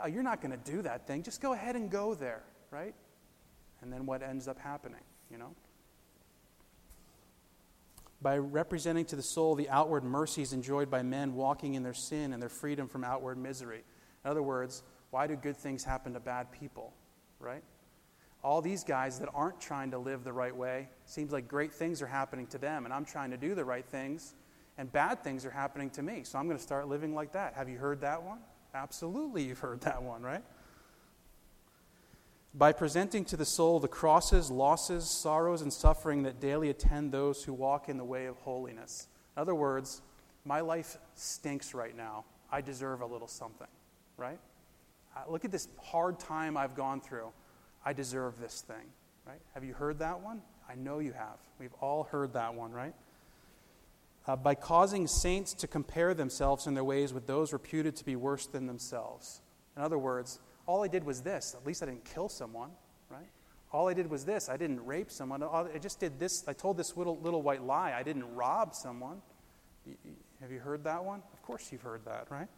[0.03, 1.23] Oh, you're not going to do that thing.
[1.23, 2.95] Just go ahead and go there, right?
[3.83, 5.55] And then what ends up happening, you know?
[8.23, 12.33] by representing to the soul the outward mercies enjoyed by men walking in their sin
[12.33, 13.85] and their freedom from outward misery.
[14.25, 16.93] In other words, why do good things happen to bad people,
[17.39, 17.63] right?
[18.47, 22.01] All these guys that aren't trying to live the right way, seems like great things
[22.01, 24.35] are happening to them, and I'm trying to do the right things,
[24.79, 26.23] and bad things are happening to me.
[26.23, 27.55] So I'm going to start living like that.
[27.55, 28.39] Have you heard that one?
[28.73, 30.45] Absolutely, you've heard that one, right?
[32.57, 37.45] by presenting to the soul the crosses, losses, sorrows, and suffering that daily attend those
[37.45, 39.09] who walk in the way of holiness.
[39.37, 40.01] In other words,
[40.45, 42.25] my life stinks right now.
[42.51, 43.67] I deserve a little something,
[44.17, 44.39] right?
[45.15, 47.29] Uh, look at this hard time I've gone through.
[47.87, 48.85] I deserve this thing,
[49.27, 49.41] right?
[49.55, 50.43] Have you heard that one?
[50.69, 51.39] I know you have.
[51.61, 52.93] We've all heard that one, right?
[54.27, 58.17] Uh, by causing saints to compare themselves in their ways with those reputed to be
[58.17, 59.41] worse than themselves.
[59.77, 61.55] In other words, all I did was this.
[61.57, 62.71] At least I didn't kill someone,
[63.09, 63.29] right?
[63.71, 64.49] All I did was this.
[64.49, 65.45] I didn't rape someone.
[65.45, 66.43] I just did this.
[66.49, 67.95] I told this little, little white lie.
[67.97, 69.23] I didn't rob someone.
[70.41, 71.23] Have you heard that one?
[71.33, 72.49] Of course you've heard that, right?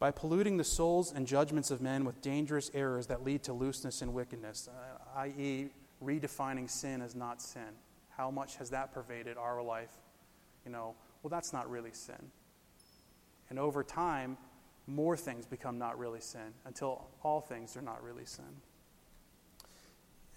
[0.00, 4.00] By polluting the souls and judgments of men with dangerous errors that lead to looseness
[4.00, 5.68] and wickedness, uh, i.e.,
[6.02, 7.68] redefining sin as not sin.
[8.16, 9.92] How much has that pervaded our life?
[10.64, 12.30] You know, well, that's not really sin.
[13.50, 14.38] And over time,
[14.86, 18.56] more things become not really sin until all things are not really sin.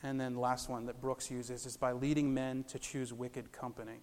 [0.03, 3.53] And then the last one that Brooks uses is by leading men to choose wicked
[3.53, 3.93] company.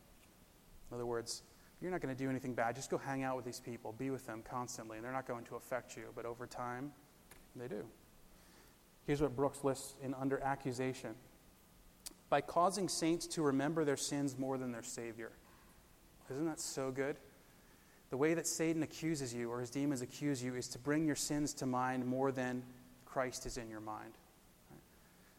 [0.90, 1.42] In other words,
[1.80, 2.74] you're not going to do anything bad.
[2.76, 5.44] Just go hang out with these people, be with them constantly, and they're not going
[5.44, 6.04] to affect you.
[6.14, 6.92] But over time,
[7.56, 7.84] they do.
[9.06, 11.14] Here's what Brooks lists in under accusation
[12.28, 15.32] by causing saints to remember their sins more than their Savior.
[16.30, 17.16] Isn't that so good?
[18.10, 21.16] The way that Satan accuses you or his demons accuse you is to bring your
[21.16, 22.62] sins to mind more than
[23.04, 24.12] Christ is in your mind.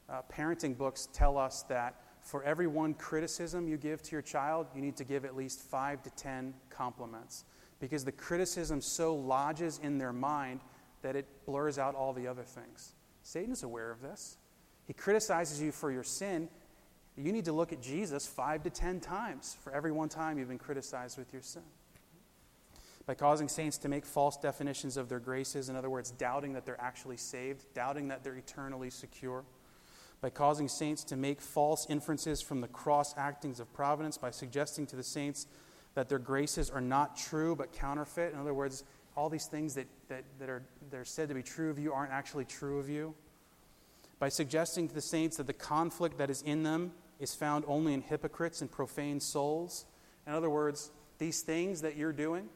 [0.09, 4.67] Uh, parenting books tell us that for every one criticism you give to your child,
[4.75, 7.45] you need to give at least five to ten compliments
[7.79, 10.61] because the criticism so lodges in their mind
[11.01, 12.93] that it blurs out all the other things.
[13.23, 14.37] Satan is aware of this.
[14.85, 16.47] He criticizes you for your sin.
[17.17, 20.47] You need to look at Jesus five to ten times for every one time you've
[20.47, 21.63] been criticized with your sin
[23.05, 26.65] by causing saints to make false definitions of their graces, in other words, doubting that
[26.65, 29.43] they're actually saved, doubting that they're eternally secure,
[30.21, 34.85] by causing saints to make false inferences from the cross actings of providence, by suggesting
[34.87, 35.47] to the saints
[35.95, 38.33] that their graces are not true but counterfeit.
[38.33, 38.83] In other words,
[39.17, 41.91] all these things that, that, that, are, that are said to be true of you
[41.91, 43.15] aren't actually true of you.
[44.19, 47.93] By suggesting to the saints that the conflict that is in them is found only
[47.93, 49.85] in hypocrites and profane souls.
[50.27, 52.47] In other words, these things that you're doing,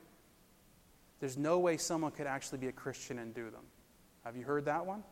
[1.19, 3.63] there's no way someone could actually be a Christian and do them.
[4.23, 5.04] Have you heard that one?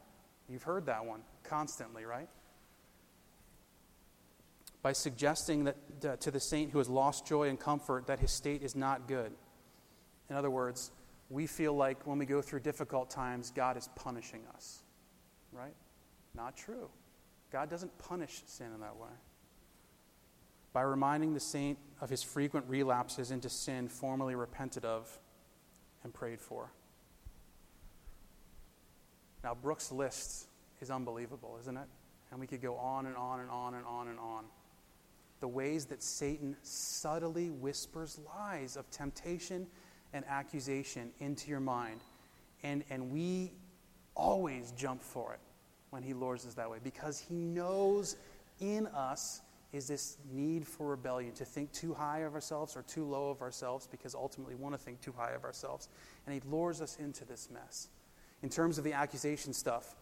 [0.48, 2.30] You've heard that one constantly, right?
[4.84, 8.32] By suggesting that uh, to the saint who has lost joy and comfort that his
[8.32, 9.32] state is not good.
[10.30, 10.92] In other words,
[11.30, 14.84] we feel like when we go through difficult times, God is punishing us,
[15.52, 15.74] right?
[16.36, 16.90] Not true.
[17.52, 19.10] God doesn't punish sin in that way.
[20.74, 25.20] By reminding the saint of his frequent relapses into sin formerly repented of
[26.04, 26.72] and prayed for.
[29.44, 30.48] Now, Brooks' list
[30.82, 31.88] is unbelievable, isn't it?
[32.32, 34.46] And we could go on and on and on and on and on.
[35.44, 39.68] The ways that Satan subtly whispers lies of temptation
[40.14, 42.00] and accusation into your mind.
[42.64, 43.52] And, and we
[44.16, 45.42] always jump for it
[45.90, 48.16] when he lures us that way because he knows
[48.62, 49.42] in us
[49.74, 53.42] is this need for rebellion, to think too high of ourselves or too low of
[53.42, 55.90] ourselves, because ultimately we want to think too high of ourselves.
[56.26, 57.90] And he lures us into this mess.
[58.44, 59.94] In terms of the accusation stuff,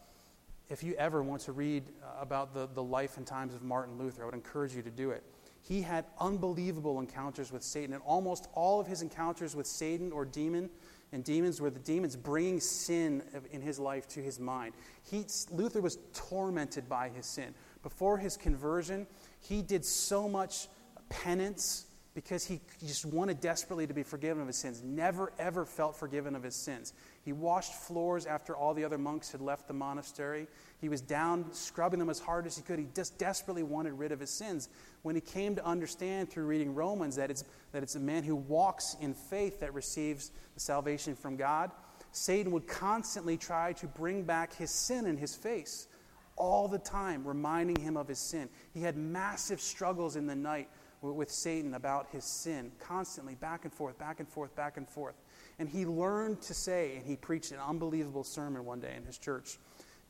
[0.71, 3.97] if you ever want to read uh, about the, the life and times of Martin
[3.97, 5.21] Luther, I would encourage you to do it.
[5.61, 7.93] he had unbelievable encounters with Satan.
[7.93, 10.69] And almost all of his encounters with Satan or demon
[11.11, 14.73] and demons were the demons bringing sin in his life to his mind.
[15.03, 17.53] He, Luther was tormented by his sin.
[17.83, 19.07] Before his conversion,
[19.41, 20.69] he did so much
[21.09, 24.83] penance because he just wanted desperately to be forgiven of his sins.
[24.83, 26.93] Never, ever felt forgiven of his sins.
[27.23, 30.47] He washed floors after all the other monks had left the monastery.
[30.81, 32.79] He was down scrubbing them as hard as he could.
[32.79, 34.67] He just desperately wanted rid of his sins.
[35.03, 38.35] When he came to understand through reading Romans that it's, that it's a man who
[38.35, 41.71] walks in faith that receives the salvation from God,
[42.11, 45.87] Satan would constantly try to bring back his sin in his face
[46.35, 48.49] all the time, reminding him of his sin.
[48.73, 50.69] He had massive struggles in the night
[51.01, 55.15] with Satan about his sin, constantly back and forth, back and forth, back and forth.
[55.57, 59.17] And he learned to say, and he preached an unbelievable sermon one day in his
[59.17, 59.57] church,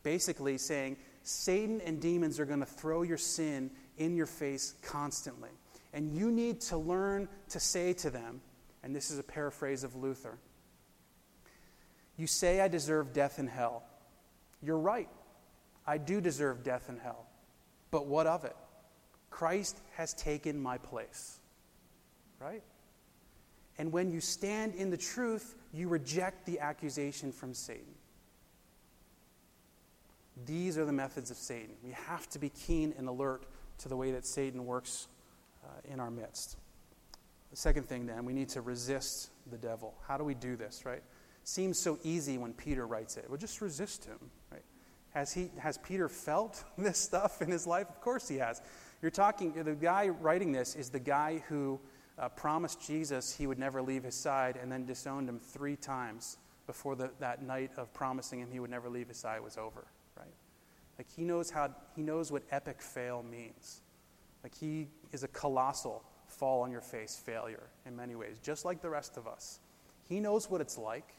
[0.03, 5.49] basically saying, Satan and demons are going to throw your sin in your face constantly.
[5.93, 8.41] And you need to learn to say to them,
[8.83, 10.37] and this is a paraphrase of Luther
[12.17, 13.83] You say I deserve death in hell.
[14.61, 15.09] You're right.
[15.87, 17.25] I do deserve death in hell.
[17.91, 18.55] But what of it?
[19.31, 21.39] Christ has taken my place.
[22.39, 22.61] Right?
[23.79, 27.95] And when you stand in the truth, you reject the accusation from Satan.
[30.45, 31.75] These are the methods of Satan.
[31.83, 33.45] We have to be keen and alert
[33.79, 35.07] to the way that Satan works
[35.63, 36.57] uh, in our midst.
[37.51, 39.93] The second thing, then, we need to resist the devil.
[40.07, 41.01] How do we do this, right?
[41.43, 43.25] Seems so easy when Peter writes it.
[43.27, 44.19] Well, just resist him,
[44.51, 44.63] right?
[45.11, 47.89] Has, he, has Peter felt this stuff in his life?
[47.89, 48.61] Of course he has.
[49.01, 51.79] You're talking, the guy writing this is the guy who
[52.19, 56.37] uh, promised Jesus he would never leave his side and then disowned him three times
[56.67, 59.87] before the, that night of promising him he would never leave his side was over,
[60.17, 60.33] right?
[60.99, 63.81] Like he knows how, he knows what epic fail means.
[64.43, 68.81] Like he is a colossal fall on your face failure in many ways, just like
[68.81, 69.59] the rest of us.
[70.07, 71.15] He knows what it's like.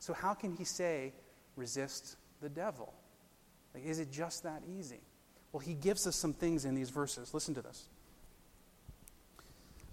[0.00, 1.12] So how can he say,
[1.56, 2.92] resist the devil?
[3.74, 5.00] Like, is it just that easy?
[5.52, 7.34] Well, he gives us some things in these verses.
[7.34, 7.88] Listen to this.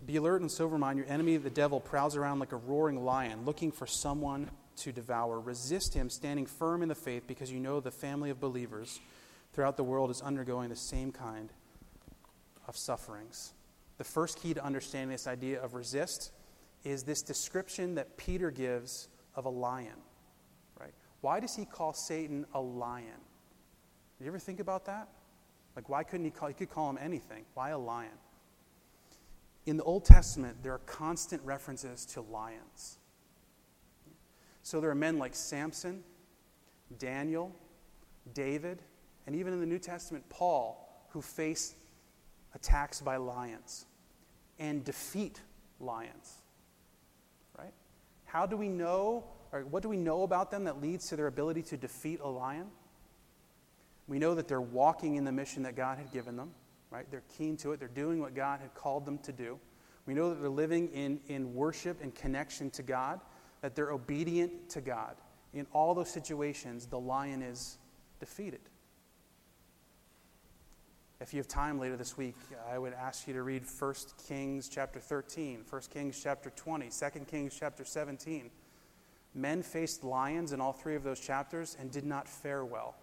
[0.06, 1.00] Be alert and sober mind.
[1.00, 5.39] Your enemy, the devil, prowls around like a roaring lion, looking for someone to devour.
[5.39, 9.00] Resist him, standing firm in the faith, because you know the family of believers
[9.54, 11.52] throughout the world is undergoing the same kind
[12.67, 13.54] of sufferings.
[13.98, 16.32] The first key to understanding this idea of resist
[16.84, 19.98] is this description that Peter gives of a lion.
[20.80, 20.93] Right?
[21.22, 23.20] Why does he call Satan a lion?
[24.17, 25.08] Do you ever think about that?
[25.77, 27.45] Like, why couldn't he call, he could call him anything.
[27.53, 28.09] Why a lion?
[29.67, 32.97] In the Old Testament, there are constant references to lions.
[34.63, 36.03] So there are men like Samson,
[36.97, 37.55] Daniel,
[38.33, 38.81] David,
[39.27, 41.75] and even in the New Testament, Paul, who face
[42.55, 43.85] attacks by lions
[44.57, 45.39] and defeat
[45.79, 46.41] lions.
[47.55, 47.73] Right?
[48.25, 51.27] How do we know, or what do we know about them that leads to their
[51.27, 52.65] ability to defeat a lion?
[54.08, 56.52] We know that they're walking in the mission that God had given them,
[56.91, 57.10] right?
[57.12, 57.80] They're keen to it.
[57.80, 59.60] They're doing what God had called them to do.
[60.06, 63.20] We know that they're living in, in worship and connection to God,
[63.62, 65.15] that they're obedient to God.
[65.54, 67.78] In all those situations, the lion is
[68.20, 68.62] defeated.
[71.20, 72.36] If you have time later this week,
[72.72, 73.93] I would ask you to read 1
[74.28, 78.52] Kings chapter 13, 1 Kings chapter 20, 2 Kings chapter 17.
[79.34, 82.96] Men faced lions in all three of those chapters and did not fare well?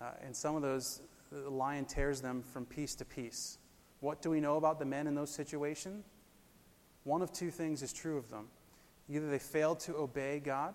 [0.00, 3.58] Uh, and some of those, the lion tears them from piece to piece.
[4.00, 6.04] What do we know about the men in those situations?
[7.04, 8.46] One of two things is true of them.
[9.08, 10.74] Either they failed to obey God,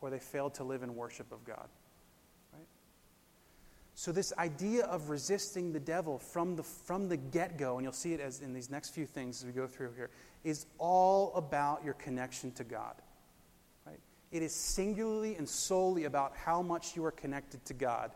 [0.00, 1.68] or they failed to live in worship of God.
[2.52, 2.66] Right?
[3.94, 7.92] So, this idea of resisting the devil from the, from the get go, and you'll
[7.92, 10.10] see it as in these next few things as we go through here,
[10.42, 12.94] is all about your connection to God.
[14.30, 18.12] It is singularly and solely about how much you are connected to God.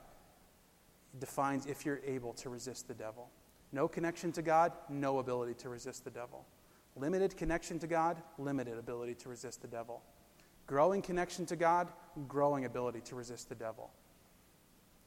[1.13, 3.31] It defines if you're able to resist the devil.
[3.73, 6.47] No connection to God, no ability to resist the devil.
[6.95, 10.03] Limited connection to God, limited ability to resist the devil.
[10.69, 11.89] Growing connection to God,
[12.29, 13.91] growing ability to resist the devil.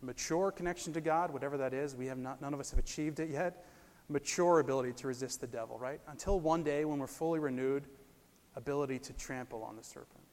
[0.01, 3.21] Mature connection to God, whatever that is, we have not, none of us have achieved
[3.21, 3.65] it yet.
[4.09, 6.01] Mature ability to resist the devil, right?
[6.07, 7.86] Until one day when we're fully renewed,
[8.55, 10.26] ability to trample on the serpent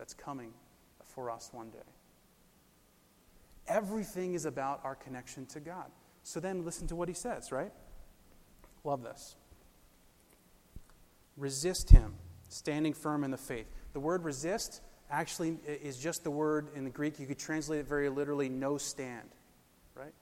[0.00, 0.50] that's coming
[1.04, 1.78] for us one day.
[3.68, 5.84] Everything is about our connection to God.
[6.22, 7.70] So then listen to what he says, right?
[8.82, 9.36] Love this.
[11.36, 12.14] Resist him,
[12.48, 13.66] standing firm in the faith.
[13.92, 14.80] The word resist
[15.10, 17.20] actually is just the word in the Greek.
[17.20, 19.28] You could translate it very literally no stand,
[19.94, 20.14] right?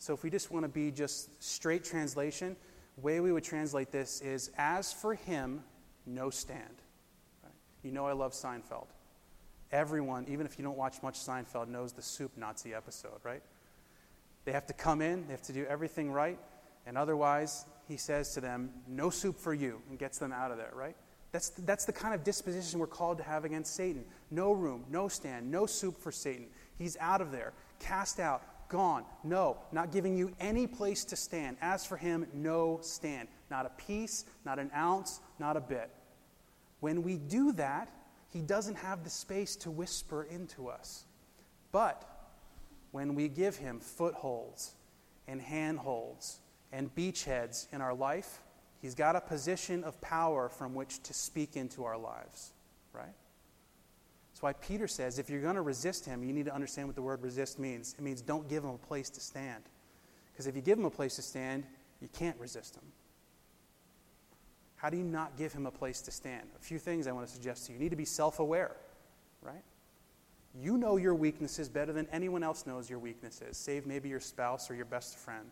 [0.00, 2.56] So if we just want to be just straight translation,
[3.00, 5.64] way we would translate this is as for him,
[6.04, 6.82] no stand.
[7.42, 7.54] Right?
[7.82, 8.88] You know I love Seinfeld.
[9.72, 13.42] Everyone, even if you don't watch much Seinfeld, knows the soup Nazi episode, right?
[14.44, 16.38] They have to come in, they have to do everything right,
[16.86, 20.58] and otherwise, he says to them, No soup for you, and gets them out of
[20.58, 20.96] there, right?
[21.32, 24.04] That's, that's the kind of disposition we're called to have against Satan.
[24.30, 26.46] No room, no stand, no soup for Satan.
[26.78, 29.04] He's out of there, cast out, gone.
[29.24, 31.56] No, not giving you any place to stand.
[31.60, 33.28] As for him, no stand.
[33.50, 35.90] Not a piece, not an ounce, not a bit.
[36.80, 37.88] When we do that,
[38.34, 41.04] he doesn't have the space to whisper into us.
[41.70, 42.04] But
[42.90, 44.74] when we give him footholds
[45.28, 46.40] and handholds
[46.72, 48.40] and beachheads in our life,
[48.82, 52.52] he's got a position of power from which to speak into our lives,
[52.92, 53.14] right?
[54.32, 56.96] That's why Peter says if you're going to resist him, you need to understand what
[56.96, 57.94] the word resist means.
[57.96, 59.62] It means don't give him a place to stand.
[60.32, 61.62] Because if you give him a place to stand,
[62.00, 62.82] you can't resist him.
[64.76, 66.48] How do you not give him a place to stand?
[66.56, 67.78] A few things I want to suggest to you.
[67.78, 68.76] You need to be self aware,
[69.42, 69.62] right?
[70.60, 74.70] You know your weaknesses better than anyone else knows your weaknesses, save maybe your spouse
[74.70, 75.50] or your best friend.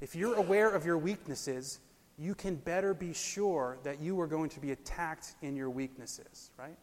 [0.00, 1.78] If you're aware of your weaknesses,
[2.18, 6.50] you can better be sure that you are going to be attacked in your weaknesses,
[6.58, 6.76] right?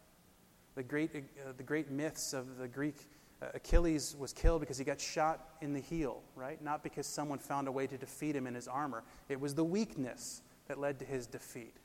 [0.76, 2.96] The great, uh, the great myths of the Greek
[3.42, 6.62] Uh, Achilles was killed because he got shot in the heel, right?
[6.64, 9.04] Not because someone found a way to defeat him in his armor.
[9.30, 11.76] It was the weakness that led to his defeat.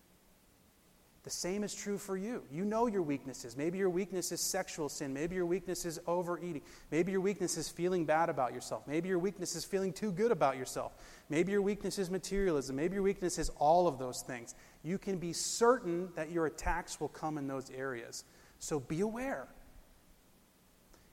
[1.24, 2.42] The same is true for you.
[2.50, 3.56] You know your weaknesses.
[3.56, 5.14] Maybe your weakness is sexual sin.
[5.14, 6.62] Maybe your weakness is overeating.
[6.90, 8.88] Maybe your weakness is feeling bad about yourself.
[8.88, 10.94] Maybe your weakness is feeling too good about yourself.
[11.28, 12.74] Maybe your weakness is materialism.
[12.74, 14.56] Maybe your weakness is all of those things.
[14.82, 18.24] You can be certain that your attacks will come in those areas.
[18.58, 19.46] So be aware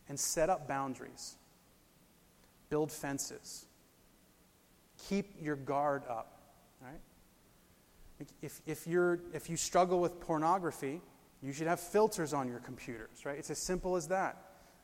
[0.09, 1.35] and set up boundaries,
[2.69, 3.65] build fences,
[5.07, 6.41] keep your guard up.
[6.81, 8.27] Right?
[8.41, 11.01] If, if, you're, if you struggle with pornography,
[11.41, 13.37] you should have filters on your computers, right?
[13.37, 14.37] It's as simple as that.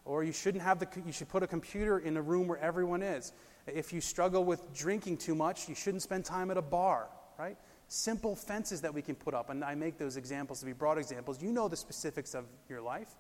[0.05, 3.01] Or you shouldn't have the, you should put a computer in a room where everyone
[3.01, 3.34] is.
[3.67, 7.07] If you struggle with drinking too much, you shouldn't spend time at a bar,
[7.39, 7.57] right?
[7.88, 9.49] Simple fences that we can put up.
[9.49, 11.41] And I make those examples to be broad examples.
[11.41, 13.15] You know the specifics of your life.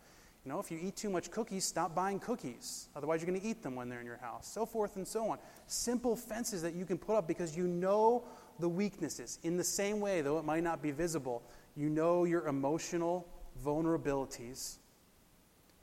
[0.45, 2.89] You know, if you eat too much cookies, stop buying cookies.
[2.95, 4.47] Otherwise, you're going to eat them when they're in your house.
[4.47, 5.39] So forth and so on.
[5.65, 8.23] Simple fences that you can put up because you know
[8.59, 9.39] the weaknesses.
[9.41, 11.41] In the same way, though it might not be visible,
[11.75, 13.27] you know your emotional
[13.65, 14.77] vulnerabilities.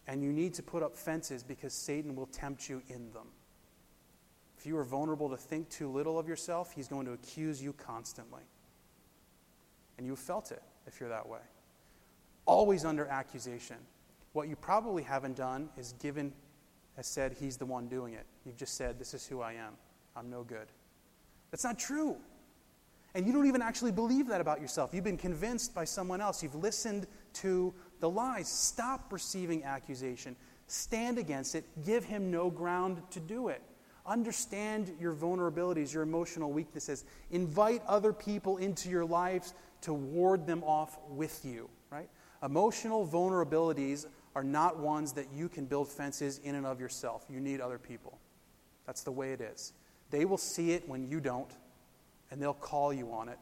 [0.07, 3.27] And you need to put up fences because Satan will tempt you in them.
[4.59, 7.73] If you are vulnerable to think too little of yourself, he's going to accuse you
[7.73, 8.43] constantly.
[9.99, 11.41] And you've felt it if you're that way.
[12.47, 13.77] Always under accusation.
[14.33, 16.33] What you probably haven't done is given,
[16.97, 18.27] has said, He's the one doing it.
[18.45, 19.75] You've just said, This is who I am.
[20.17, 20.69] I'm no good.
[21.51, 22.17] That's not true.
[23.15, 24.95] And you don't even actually believe that about yourself.
[24.95, 26.43] You've been convinced by someone else.
[26.43, 28.49] You've listened to the lies.
[28.49, 30.35] Stop receiving accusation.
[30.67, 31.65] Stand against it.
[31.85, 33.61] Give him no ground to do it.
[34.07, 37.05] Understand your vulnerabilities, your emotional weaknesses.
[37.31, 39.53] Invite other people into your lives
[39.83, 42.09] to ward them off with you, right?
[42.43, 47.25] Emotional vulnerabilities are not ones that you can build fences in and of yourself.
[47.29, 48.19] You need other people.
[48.87, 49.73] That's the way it is.
[50.11, 51.51] They will see it when you don't,
[52.31, 53.39] and they'll call you on it.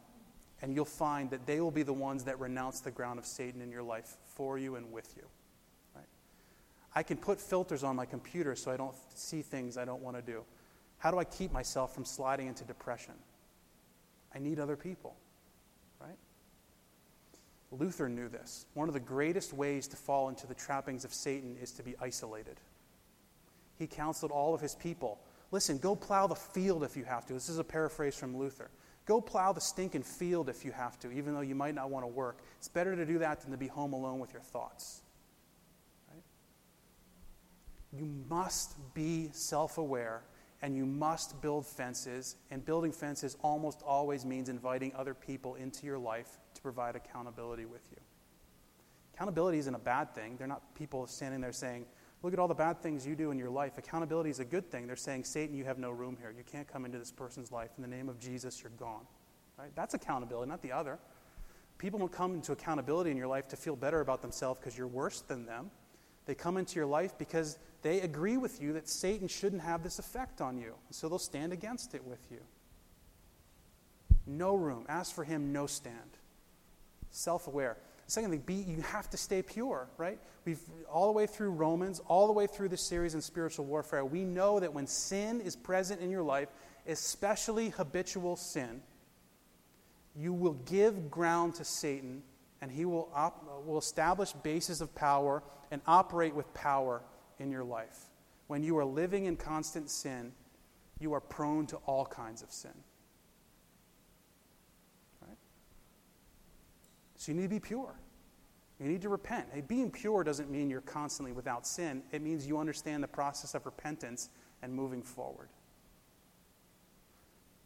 [0.62, 3.62] And you'll find that they will be the ones that renounce the ground of Satan
[3.62, 5.22] in your life for you and with you.
[5.94, 6.04] Right?
[6.94, 10.16] I can put filters on my computer so I don't see things I don't want
[10.16, 10.44] to do.
[10.98, 13.14] How do I keep myself from sliding into depression?
[14.34, 15.16] I need other people.
[17.70, 18.66] Luther knew this.
[18.74, 21.94] One of the greatest ways to fall into the trappings of Satan is to be
[22.00, 22.60] isolated.
[23.78, 25.20] He counseled all of his people
[25.52, 27.32] listen, go plow the field if you have to.
[27.32, 28.70] This is a paraphrase from Luther.
[29.06, 32.04] Go plow the stinking field if you have to, even though you might not want
[32.04, 32.38] to work.
[32.58, 35.02] It's better to do that than to be home alone with your thoughts.
[36.12, 36.22] Right?
[37.92, 40.22] You must be self aware
[40.62, 42.36] and you must build fences.
[42.50, 47.64] And building fences almost always means inviting other people into your life to provide accountability
[47.64, 47.96] with you.
[49.14, 50.36] Accountability isn't a bad thing.
[50.36, 51.86] They're not people standing there saying,
[52.22, 53.78] Look at all the bad things you do in your life.
[53.78, 54.86] Accountability is a good thing.
[54.86, 56.34] They're saying, Satan, you have no room here.
[56.36, 57.70] You can't come into this person's life.
[57.78, 59.06] In the name of Jesus, you're gone.
[59.58, 59.70] Right?
[59.74, 60.98] That's accountability, not the other.
[61.78, 64.86] People don't come into accountability in your life to feel better about themselves because you're
[64.86, 65.70] worse than them.
[66.26, 69.98] They come into your life because they agree with you that Satan shouldn't have this
[69.98, 70.74] effect on you.
[70.90, 72.40] So they'll stand against it with you.
[74.26, 74.84] No room.
[74.90, 76.19] Ask for him, no stand
[77.10, 77.76] self aware.
[78.06, 80.18] Secondly, be, you have to stay pure, right?
[80.44, 84.04] We've all the way through Romans, all the way through the series in spiritual warfare,
[84.04, 86.48] we know that when sin is present in your life,
[86.88, 88.82] especially habitual sin,
[90.16, 92.22] you will give ground to Satan
[92.60, 97.02] and he will, op- will establish bases of power and operate with power
[97.38, 98.10] in your life.
[98.48, 100.32] When you are living in constant sin,
[100.98, 102.74] you are prone to all kinds of sin.
[107.20, 107.94] So you need to be pure.
[108.80, 109.48] You need to repent.
[109.52, 113.54] Hey, being pure doesn't mean you're constantly without sin, it means you understand the process
[113.54, 114.30] of repentance
[114.62, 115.50] and moving forward.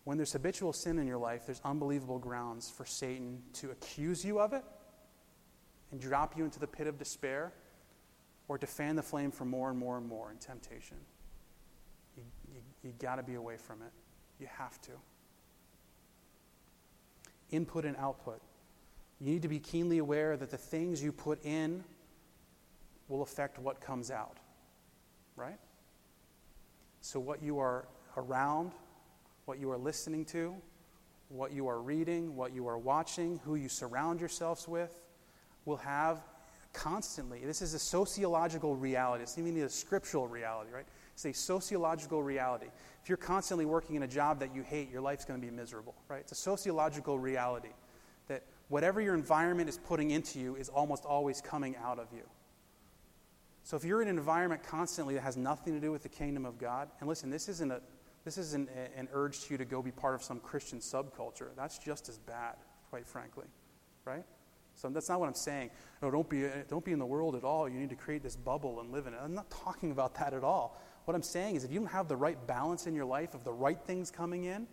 [0.02, 4.40] When there's habitual sin in your life, there's unbelievable grounds for Satan to accuse you
[4.40, 4.64] of it
[5.92, 7.52] and drop you into the pit of despair
[8.48, 10.96] or to fan the flame for more and more and more in temptation.
[12.16, 13.92] You, you, you got to be away from it.
[14.40, 14.90] You have to.
[17.52, 18.42] Input and output.
[19.24, 21.82] You need to be keenly aware that the things you put in
[23.08, 24.36] will affect what comes out.
[25.34, 25.58] Right?
[27.00, 28.72] So, what you are around,
[29.46, 30.54] what you are listening to,
[31.30, 34.94] what you are reading, what you are watching, who you surround yourselves with,
[35.64, 36.22] will have
[36.74, 37.38] constantly.
[37.46, 39.22] This is a sociological reality.
[39.22, 40.86] It's even a scriptural reality, right?
[41.14, 42.66] It's a sociological reality.
[43.02, 45.50] If you're constantly working in a job that you hate, your life's going to be
[45.50, 46.20] miserable, right?
[46.20, 47.70] It's a sociological reality
[48.68, 52.22] whatever your environment is putting into you is almost always coming out of you.
[53.62, 56.44] So if you're in an environment constantly that has nothing to do with the kingdom
[56.44, 57.80] of God, and listen, this isn't a
[58.24, 61.48] this isn't a, an urge to you to go be part of some Christian subculture.
[61.56, 62.54] That's just as bad,
[62.88, 63.44] quite frankly,
[64.06, 64.24] right?
[64.74, 65.70] So that's not what I'm saying.
[66.02, 67.68] No, don't be don't be in the world at all.
[67.68, 69.20] You need to create this bubble and live in it.
[69.22, 70.80] I'm not talking about that at all.
[71.04, 73.44] What I'm saying is, if you don't have the right balance in your life of
[73.44, 74.66] the right things coming in,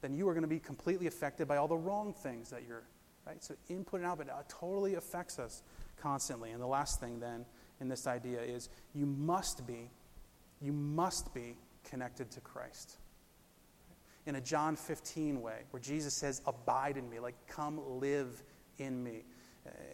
[0.00, 2.84] then you are going to be completely affected by all the wrong things that you're
[3.26, 3.42] Right?
[3.42, 5.62] So input and output totally affects us
[5.96, 6.50] constantly.
[6.50, 7.46] And the last thing then
[7.80, 9.90] in this idea is you must be,
[10.60, 12.98] you must be connected to Christ.
[14.26, 18.42] In a John 15 way, where Jesus says, Abide in me, like come live
[18.78, 19.24] in me.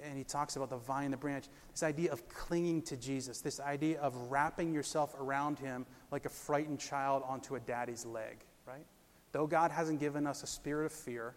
[0.02, 1.46] And he talks about the vine and the branch.
[1.70, 6.28] This idea of clinging to Jesus, this idea of wrapping yourself around him like a
[6.28, 8.84] frightened child onto a daddy's leg, right?
[9.32, 11.34] Though God hasn't given us a spirit of fear,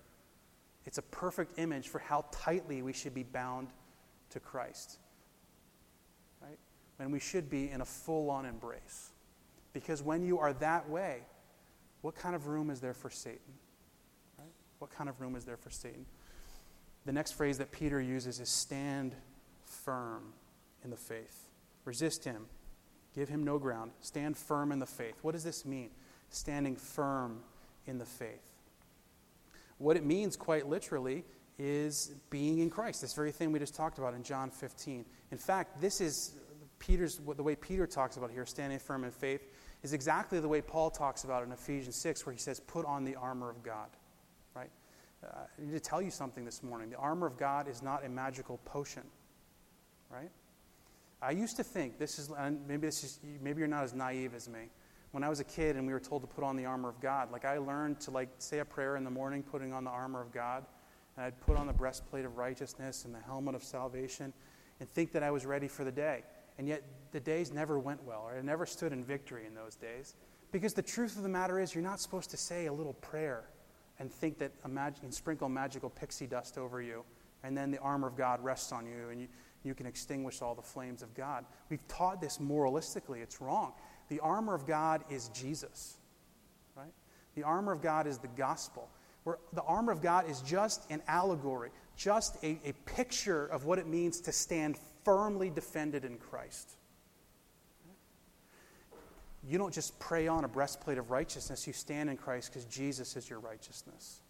[0.86, 3.69] it's a perfect image for how tightly we should be bound
[4.31, 4.99] to Christ.
[6.41, 6.59] Right?
[6.99, 9.11] And we should be in a full on embrace.
[9.71, 11.21] Because when you are that way,
[12.01, 13.53] what kind of room is there for Satan?
[14.38, 14.51] Right?
[14.79, 16.05] What kind of room is there for Satan?
[17.05, 19.15] The next phrase that Peter uses is stand
[19.63, 20.34] firm
[20.84, 21.49] in the faith.
[21.86, 22.45] Resist him.
[23.15, 23.91] Give him no ground.
[23.99, 25.19] Stand firm in the faith.
[25.21, 25.89] What does this mean?
[26.29, 27.41] Standing firm
[27.86, 28.52] in the faith.
[29.84, 31.25] What it means, quite literally,
[31.59, 33.01] is being in Christ.
[33.01, 35.03] This very thing we just talked about in John 15.
[35.29, 36.36] In fact, this is
[36.79, 39.45] Peter's, the way Peter talks about here, standing firm in faith,
[39.84, 43.03] is exactly the way Paul talks about in Ephesians 6, where he says, put on
[43.03, 43.89] the armor of God.
[44.55, 44.71] Right?
[45.21, 45.27] Uh,
[45.59, 46.89] I need to tell you something this morning.
[46.89, 49.03] The armor of God is not a magical potion.
[50.09, 50.31] Right?
[51.21, 52.31] I used to think this is,
[52.69, 54.69] maybe this is, maybe you're not as naive as me
[55.14, 56.99] when I was a kid and we were told to put on the armor of
[56.99, 59.91] God, like I learned to like say a prayer in the morning, putting on the
[59.91, 60.66] armor of God,
[61.16, 64.34] and I'd put on the breastplate of righteousness and the helmet of salvation,
[64.80, 66.24] and think that I was ready for the day.
[66.57, 69.76] And yet the days never went well, or I never stood in victory in those
[69.76, 70.16] days,
[70.51, 73.43] because the truth of the matter is, you're not supposed to say a little prayer
[73.99, 77.03] and think that imagine, sprinkle magical pixie dust over you,
[77.43, 79.28] and then the armor of God rests on you, and you,
[79.64, 81.45] you can extinguish all the flames of God.
[81.70, 83.22] We've taught this moralistically.
[83.22, 83.74] It's wrong.
[84.09, 85.97] The armor of God is Jesus,
[86.75, 86.93] right?
[87.35, 88.89] The armor of God is the gospel.
[89.23, 93.79] Where the armor of God is just an allegory, just a, a picture of what
[93.79, 96.71] it means to stand firmly defended in Christ.
[99.45, 103.15] You don't just pray on a breastplate of righteousness, you stand in Christ because Jesus
[103.17, 104.21] is your righteousness.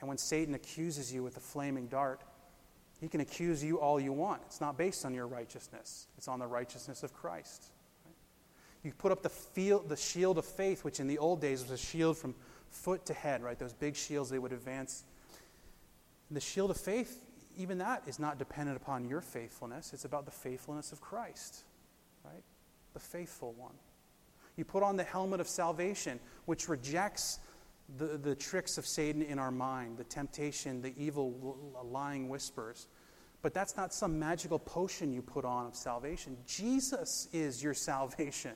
[0.00, 2.22] And when Satan accuses you with a flaming dart,
[3.00, 4.42] he can accuse you all you want.
[4.46, 7.71] It's not based on your righteousness, it's on the righteousness of Christ.
[8.84, 11.70] You put up the, field, the shield of faith, which in the old days was
[11.70, 12.34] a shield from
[12.70, 13.58] foot to head, right?
[13.58, 15.04] Those big shields they would advance.
[16.28, 17.24] And the shield of faith,
[17.56, 19.92] even that is not dependent upon your faithfulness.
[19.92, 21.62] It's about the faithfulness of Christ,
[22.24, 22.42] right?
[22.94, 23.74] The faithful one.
[24.56, 27.38] You put on the helmet of salvation, which rejects
[27.98, 32.88] the, the tricks of Satan in our mind, the temptation, the evil lying whispers.
[33.42, 36.36] But that's not some magical potion you put on of salvation.
[36.46, 38.52] Jesus is your salvation.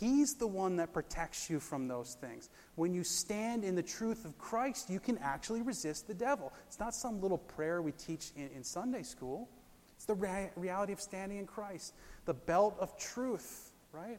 [0.00, 2.50] He's the one that protects you from those things.
[2.74, 6.52] When you stand in the truth of Christ, you can actually resist the devil.
[6.66, 9.48] It's not some little prayer we teach in, in Sunday school,
[9.94, 11.94] it's the rea- reality of standing in Christ,
[12.26, 14.18] the belt of truth, right?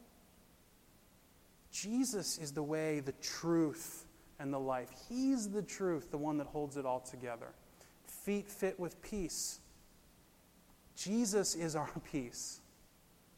[1.71, 4.05] Jesus is the way, the truth,
[4.39, 4.89] and the life.
[5.09, 7.49] He's the truth, the one that holds it all together.
[8.05, 9.59] Feet fit with peace.
[10.95, 12.61] Jesus is our peace,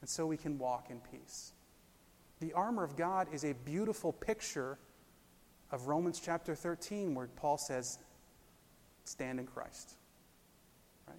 [0.02, 1.52] and so we can walk in peace.
[2.40, 4.78] The armor of God is a beautiful picture
[5.72, 8.00] of Romans chapter 13, where Paul says,
[9.04, 9.96] Stand in Christ.
[11.08, 11.18] Right?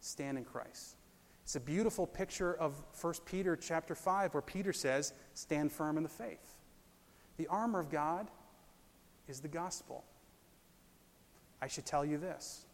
[0.00, 0.96] Stand in Christ.
[1.44, 6.02] It's a beautiful picture of 1 Peter chapter 5, where Peter says, Stand firm in
[6.02, 6.54] the faith.
[7.36, 8.30] The armor of God
[9.28, 10.04] is the gospel.
[11.62, 12.66] I should tell you this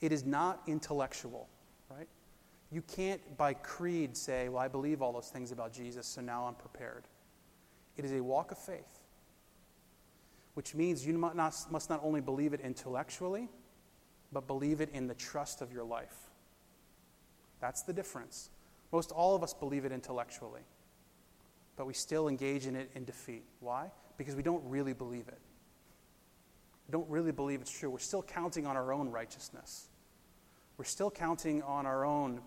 [0.00, 1.48] it is not intellectual?
[2.74, 6.46] You can't, by creed, say, Well, I believe all those things about Jesus, so now
[6.46, 7.04] I'm prepared.
[7.96, 8.98] It is a walk of faith,
[10.54, 13.48] which means you must not, only believe it intellectually,
[14.32, 16.16] but believe it in the trust of your life.
[17.60, 18.50] That's the difference.
[18.90, 20.62] Most all of us believe it intellectually,
[21.76, 23.44] but we still engage in it in defeat.
[23.60, 23.92] Why?
[24.18, 25.38] Because we don't really believe it.
[26.88, 27.90] We don't really believe it's true.
[27.90, 29.90] We're still counting on our own righteousness.
[30.76, 32.40] We're still counting on our own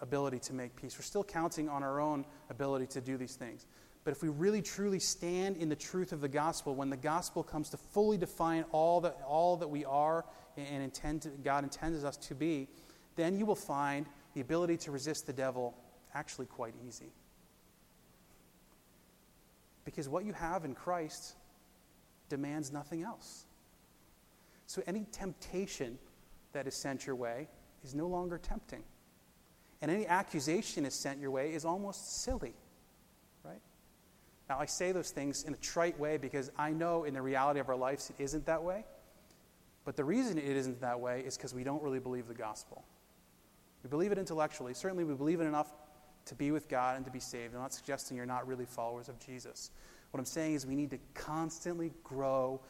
[0.00, 0.96] ability to make peace.
[0.98, 3.66] We're still counting on our own ability to do these things.
[4.04, 7.42] But if we really truly stand in the truth of the gospel, when the gospel
[7.42, 10.24] comes to fully define all that, all that we are
[10.56, 12.68] and intend to, God intends us to be,
[13.16, 15.74] then you will find the ability to resist the devil
[16.14, 17.12] actually quite easy.
[19.84, 21.34] Because what you have in Christ
[22.28, 23.46] demands nothing else.
[24.66, 25.98] So any temptation
[26.52, 27.48] that is sent your way
[27.84, 28.82] is no longer tempting.
[29.82, 32.54] And any accusation is sent your way is almost silly,
[33.44, 33.60] right?
[34.48, 37.58] Now, I say those things in a trite way because I know in the reality
[37.58, 38.84] of our lives it isn't that way.
[39.84, 42.84] But the reason it isn't that way is because we don't really believe the gospel.
[43.82, 44.74] We believe it intellectually.
[44.74, 45.72] Certainly, we believe it enough
[46.26, 47.52] to be with God and to be saved.
[47.52, 49.72] I'm not suggesting you're not really followers of Jesus.
[50.12, 52.60] What I'm saying is we need to constantly grow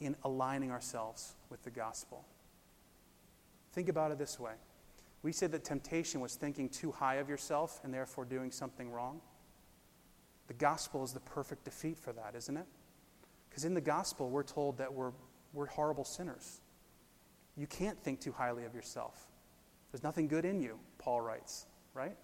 [0.00, 2.24] in aligning ourselves with the gospel.
[3.72, 4.52] Think about it this way.
[5.24, 9.22] We said that temptation was thinking too high of yourself and therefore doing something wrong.
[10.48, 12.66] The gospel is the perfect defeat for that, isn't it?
[13.48, 15.12] Because in the gospel, we're told that we're,
[15.54, 16.60] we're horrible sinners.
[17.56, 19.26] You can't think too highly of yourself.
[19.90, 21.64] There's nothing good in you, Paul writes,
[21.94, 22.16] right?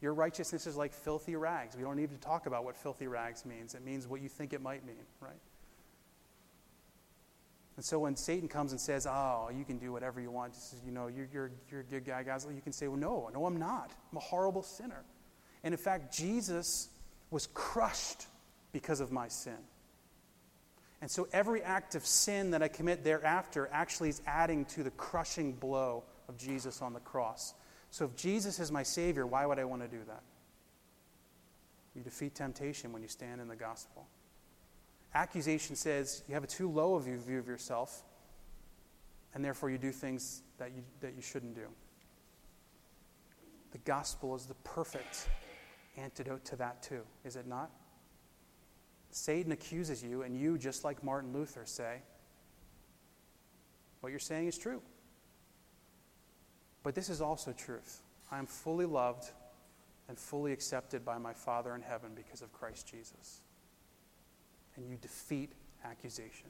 [0.00, 1.74] Your righteousness is like filthy rags.
[1.76, 3.74] We don't need to talk about what filthy rags means.
[3.74, 5.40] It means what you think it might mean, right?
[7.76, 10.76] And so when Satan comes and says, Oh, you can do whatever you want, just,
[10.84, 13.46] you know, you're, you're, you're a good guy, guys, you can say, Well, no, no,
[13.46, 13.90] I'm not.
[14.12, 15.04] I'm a horrible sinner.
[15.62, 16.88] And in fact, Jesus
[17.30, 18.26] was crushed
[18.72, 19.56] because of my sin.
[21.00, 24.90] And so every act of sin that I commit thereafter actually is adding to the
[24.92, 27.54] crushing blow of Jesus on the cross.
[27.90, 30.22] So if Jesus is my Savior, why would I want to do that?
[31.94, 34.06] You defeat temptation when you stand in the gospel.
[35.14, 38.02] Accusation says you have a too low of view of yourself,
[39.32, 41.66] and therefore you do things that you, that you shouldn't do.
[43.72, 45.28] The gospel is the perfect
[45.96, 47.70] antidote to that, too, is it not?
[49.10, 52.02] Satan accuses you, and you, just like Martin Luther, say,
[54.00, 54.82] What you're saying is true.
[56.82, 58.02] But this is also truth.
[58.30, 59.30] I am fully loved
[60.08, 63.40] and fully accepted by my Father in heaven because of Christ Jesus.
[64.76, 65.52] And you defeat
[65.84, 66.48] accusation.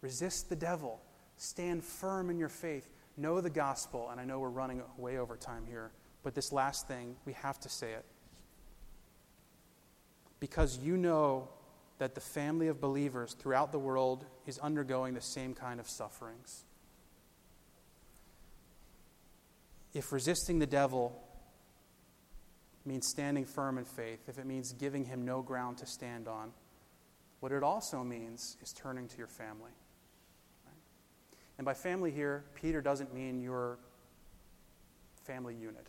[0.00, 1.00] Resist the devil.
[1.36, 2.88] Stand firm in your faith.
[3.16, 4.08] Know the gospel.
[4.10, 5.90] And I know we're running way over time here,
[6.22, 8.04] but this last thing, we have to say it.
[10.40, 11.48] Because you know
[11.98, 16.64] that the family of believers throughout the world is undergoing the same kind of sufferings.
[19.96, 21.18] if resisting the devil
[22.86, 26.52] means standing firm in faith, if it means giving him no ground to stand on,
[27.40, 29.72] what it also means is turning to your family.
[30.64, 30.74] Right?
[31.58, 33.78] And by family here, Peter doesn't mean your
[35.24, 35.86] family unit.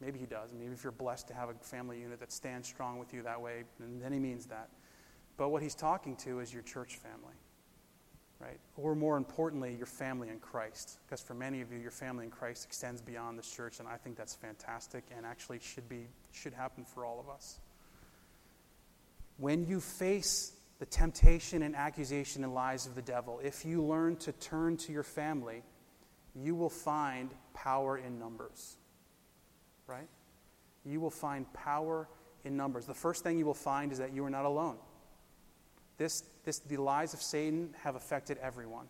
[0.00, 0.52] Maybe he does.
[0.52, 3.40] Maybe if you're blessed to have a family unit that stands strong with you that
[3.40, 4.70] way, then he means that.
[5.36, 7.34] But what he's talking to is your church family
[8.40, 8.58] right?
[8.76, 10.98] Or more importantly, your family in Christ.
[11.04, 13.96] Because for many of you, your family in Christ extends beyond this church, and I
[13.96, 17.58] think that's fantastic and actually should be should happen for all of us.
[19.36, 24.16] When you face the temptation and accusation and lies of the devil, if you learn
[24.16, 25.62] to turn to your family,
[26.34, 28.76] you will find power in numbers.
[29.86, 30.08] Right?
[30.84, 32.08] You will find power
[32.44, 34.76] in Numbers, the first thing you will find is that you are not alone.
[36.00, 38.86] This, this, the lies of Satan have affected everyone,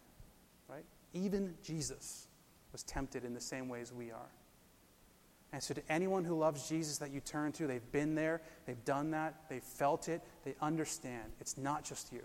[0.68, 0.84] right?
[1.12, 2.28] Even Jesus
[2.70, 4.30] was tempted in the same ways we are.
[5.52, 8.84] And so, to anyone who loves Jesus that you turn to, they've been there, they've
[8.84, 11.32] done that, they've felt it, they understand.
[11.40, 12.22] It's not just you.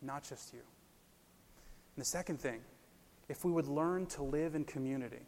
[0.00, 0.60] Not just you.
[0.60, 2.60] And the second thing,
[3.28, 5.26] if we would learn to live in community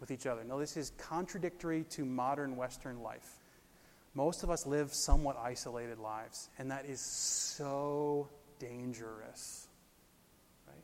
[0.00, 0.44] with each other.
[0.44, 3.39] Now, this is contradictory to modern Western life.
[4.14, 9.68] Most of us live somewhat isolated lives, and that is so dangerous.
[10.66, 10.82] Right?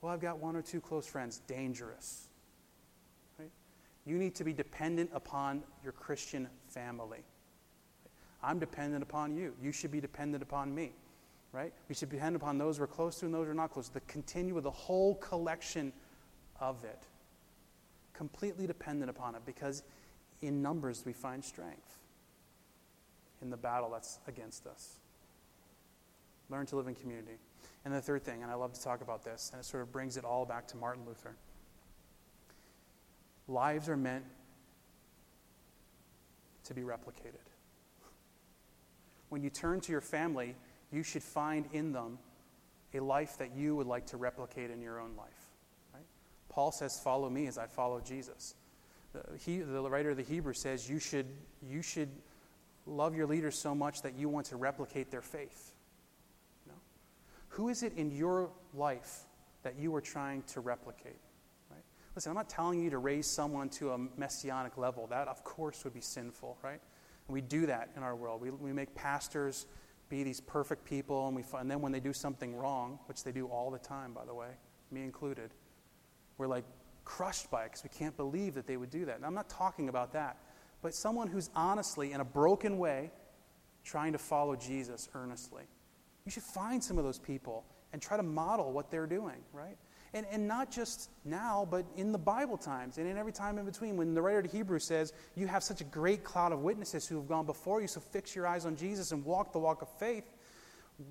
[0.00, 1.40] Well, I've got one or two close friends.
[1.46, 2.28] Dangerous.
[3.38, 3.50] Right?
[4.04, 7.24] You need to be dependent upon your Christian family.
[8.42, 9.54] I'm dependent upon you.
[9.62, 10.92] You should be dependent upon me.
[11.52, 11.72] Right?
[11.88, 13.94] We should depend upon those we're close to and those we're not close to.
[13.94, 15.92] The continue with the whole collection
[16.60, 17.02] of it.
[18.14, 19.82] Completely dependent upon it because
[20.42, 21.98] in numbers we find strength
[23.42, 25.00] in the battle that's against us.
[26.48, 27.38] Learn to live in community.
[27.84, 29.92] And the third thing, and I love to talk about this, and it sort of
[29.92, 31.34] brings it all back to Martin Luther.
[33.48, 34.24] Lives are meant
[36.64, 37.42] to be replicated.
[39.30, 40.54] When you turn to your family,
[40.92, 42.18] you should find in them
[42.94, 45.50] a life that you would like to replicate in your own life.
[45.94, 46.04] Right?
[46.48, 48.54] Paul says, Follow me as I follow Jesus.
[49.12, 51.26] The, he, the writer of the Hebrews says, You should,
[51.66, 52.10] you should
[52.86, 55.74] love your leaders so much that you want to replicate their faith?
[57.52, 59.24] Who is it in your life
[59.62, 61.20] that you are trying to replicate?
[61.70, 61.84] Right?
[62.14, 65.06] Listen, I'm not telling you to raise someone to a messianic level.
[65.08, 66.80] That, of course, would be sinful, right?
[67.28, 68.40] And we do that in our world.
[68.40, 69.66] We, we make pastors
[70.08, 73.32] be these perfect people, and, we, and then when they do something wrong, which they
[73.32, 74.48] do all the time, by the way,
[74.90, 75.50] me included,
[76.38, 76.64] we're like
[77.04, 79.16] crushed by it because we can't believe that they would do that.
[79.16, 80.38] And I'm not talking about that
[80.82, 83.10] but someone who's honestly, in a broken way,
[83.84, 85.64] trying to follow Jesus earnestly.
[86.24, 89.76] You should find some of those people and try to model what they're doing, right?
[90.14, 93.64] And, and not just now, but in the Bible times and in every time in
[93.64, 93.96] between.
[93.96, 97.16] When the writer to Hebrews says, You have such a great cloud of witnesses who
[97.16, 99.88] have gone before you, so fix your eyes on Jesus and walk the walk of
[99.98, 100.34] faith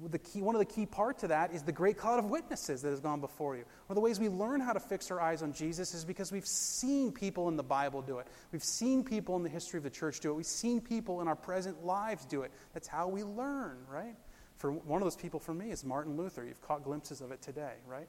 [0.10, 2.82] the key, one of the key parts of that is the great cloud of witnesses
[2.82, 3.64] that has gone before you.
[3.88, 6.32] One of the ways we learn how to fix our eyes on Jesus is because
[6.32, 8.28] we've seen people in the Bible do it.
[8.52, 10.36] We've seen people in the history of the church do it.
[10.36, 12.52] We've seen people in our present lives do it.
[12.74, 14.16] That's how we learn, right?
[14.58, 16.46] For one of those people for me is Martin Luther.
[16.46, 18.08] You've caught glimpses of it today, right?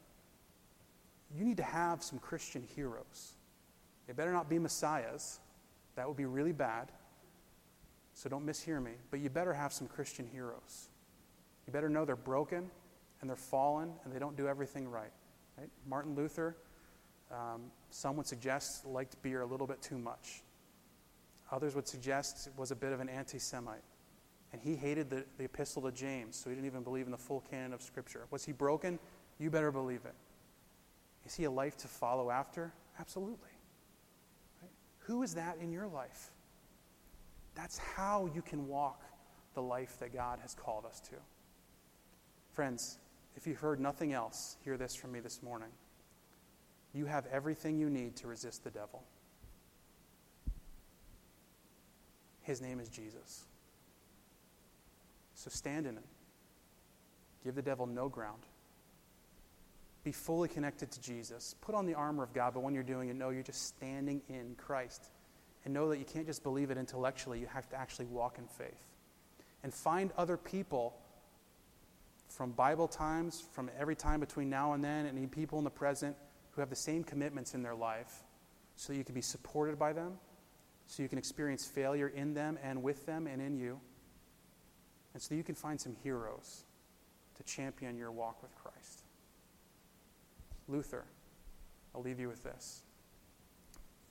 [1.34, 3.34] You need to have some Christian heroes.
[4.06, 5.40] They better not be messiahs.
[5.96, 6.92] That would be really bad.
[8.14, 8.92] So don't mishear me.
[9.10, 10.88] But you better have some Christian heroes.
[11.72, 12.70] You better know they're broken
[13.22, 15.10] and they're fallen and they don't do everything right.
[15.56, 15.70] right?
[15.88, 16.54] Martin Luther,
[17.30, 20.42] um, some would suggest, liked beer a little bit too much.
[21.50, 23.84] Others would suggest was a bit of an anti Semite.
[24.52, 27.16] And he hated the, the epistle to James, so he didn't even believe in the
[27.16, 28.26] full canon of Scripture.
[28.30, 28.98] Was he broken?
[29.38, 30.14] You better believe it.
[31.24, 32.70] Is he a life to follow after?
[33.00, 33.48] Absolutely.
[34.60, 34.70] Right?
[34.98, 36.32] Who is that in your life?
[37.54, 39.04] That's how you can walk
[39.54, 41.16] the life that God has called us to.
[42.52, 42.98] Friends,
[43.36, 45.70] if you've heard nothing else, hear this from me this morning.
[46.92, 49.02] You have everything you need to resist the devil.
[52.42, 53.44] His name is Jesus.
[55.34, 56.04] So stand in it.
[57.42, 58.42] Give the devil no ground.
[60.04, 61.54] Be fully connected to Jesus.
[61.62, 64.20] Put on the armor of God, but when you're doing it, know you're just standing
[64.28, 65.10] in Christ.
[65.64, 68.46] And know that you can't just believe it intellectually, you have to actually walk in
[68.46, 68.84] faith.
[69.62, 70.96] And find other people
[72.36, 76.16] from Bible times, from every time between now and then, and people in the present
[76.52, 78.24] who have the same commitments in their life
[78.76, 80.14] so you can be supported by them,
[80.86, 83.78] so you can experience failure in them and with them and in you,
[85.12, 86.64] and so you can find some heroes
[87.36, 89.02] to champion your walk with Christ.
[90.68, 91.04] Luther,
[91.94, 92.82] I'll leave you with this.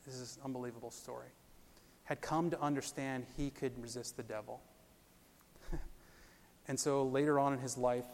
[0.05, 1.29] This is an unbelievable story.
[2.03, 4.61] Had come to understand he could resist the devil.
[6.67, 8.05] And so later on in his life,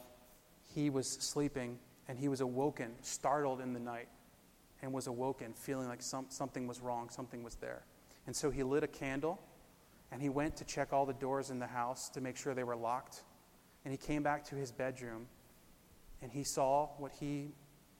[0.73, 4.07] he was sleeping and he was awoken, startled in the night,
[4.81, 7.83] and was awoken, feeling like some, something was wrong, something was there.
[8.25, 9.39] And so he lit a candle
[10.11, 12.63] and he went to check all the doors in the house to make sure they
[12.63, 13.23] were locked.
[13.83, 15.27] And he came back to his bedroom
[16.21, 17.51] and he saw what he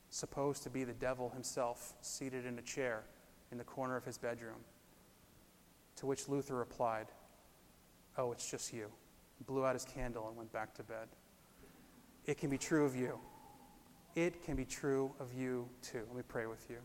[0.09, 3.03] supposed to be the devil himself seated in a chair
[3.51, 4.59] in the corner of his bedroom.
[5.97, 7.07] To which Luther replied,
[8.17, 8.89] Oh, it's just you
[9.45, 11.07] blew out his candle, and went back to bed.
[12.25, 13.19] It can be true of you.
[14.15, 16.03] It can be true of you too.
[16.07, 16.77] Let me pray with you.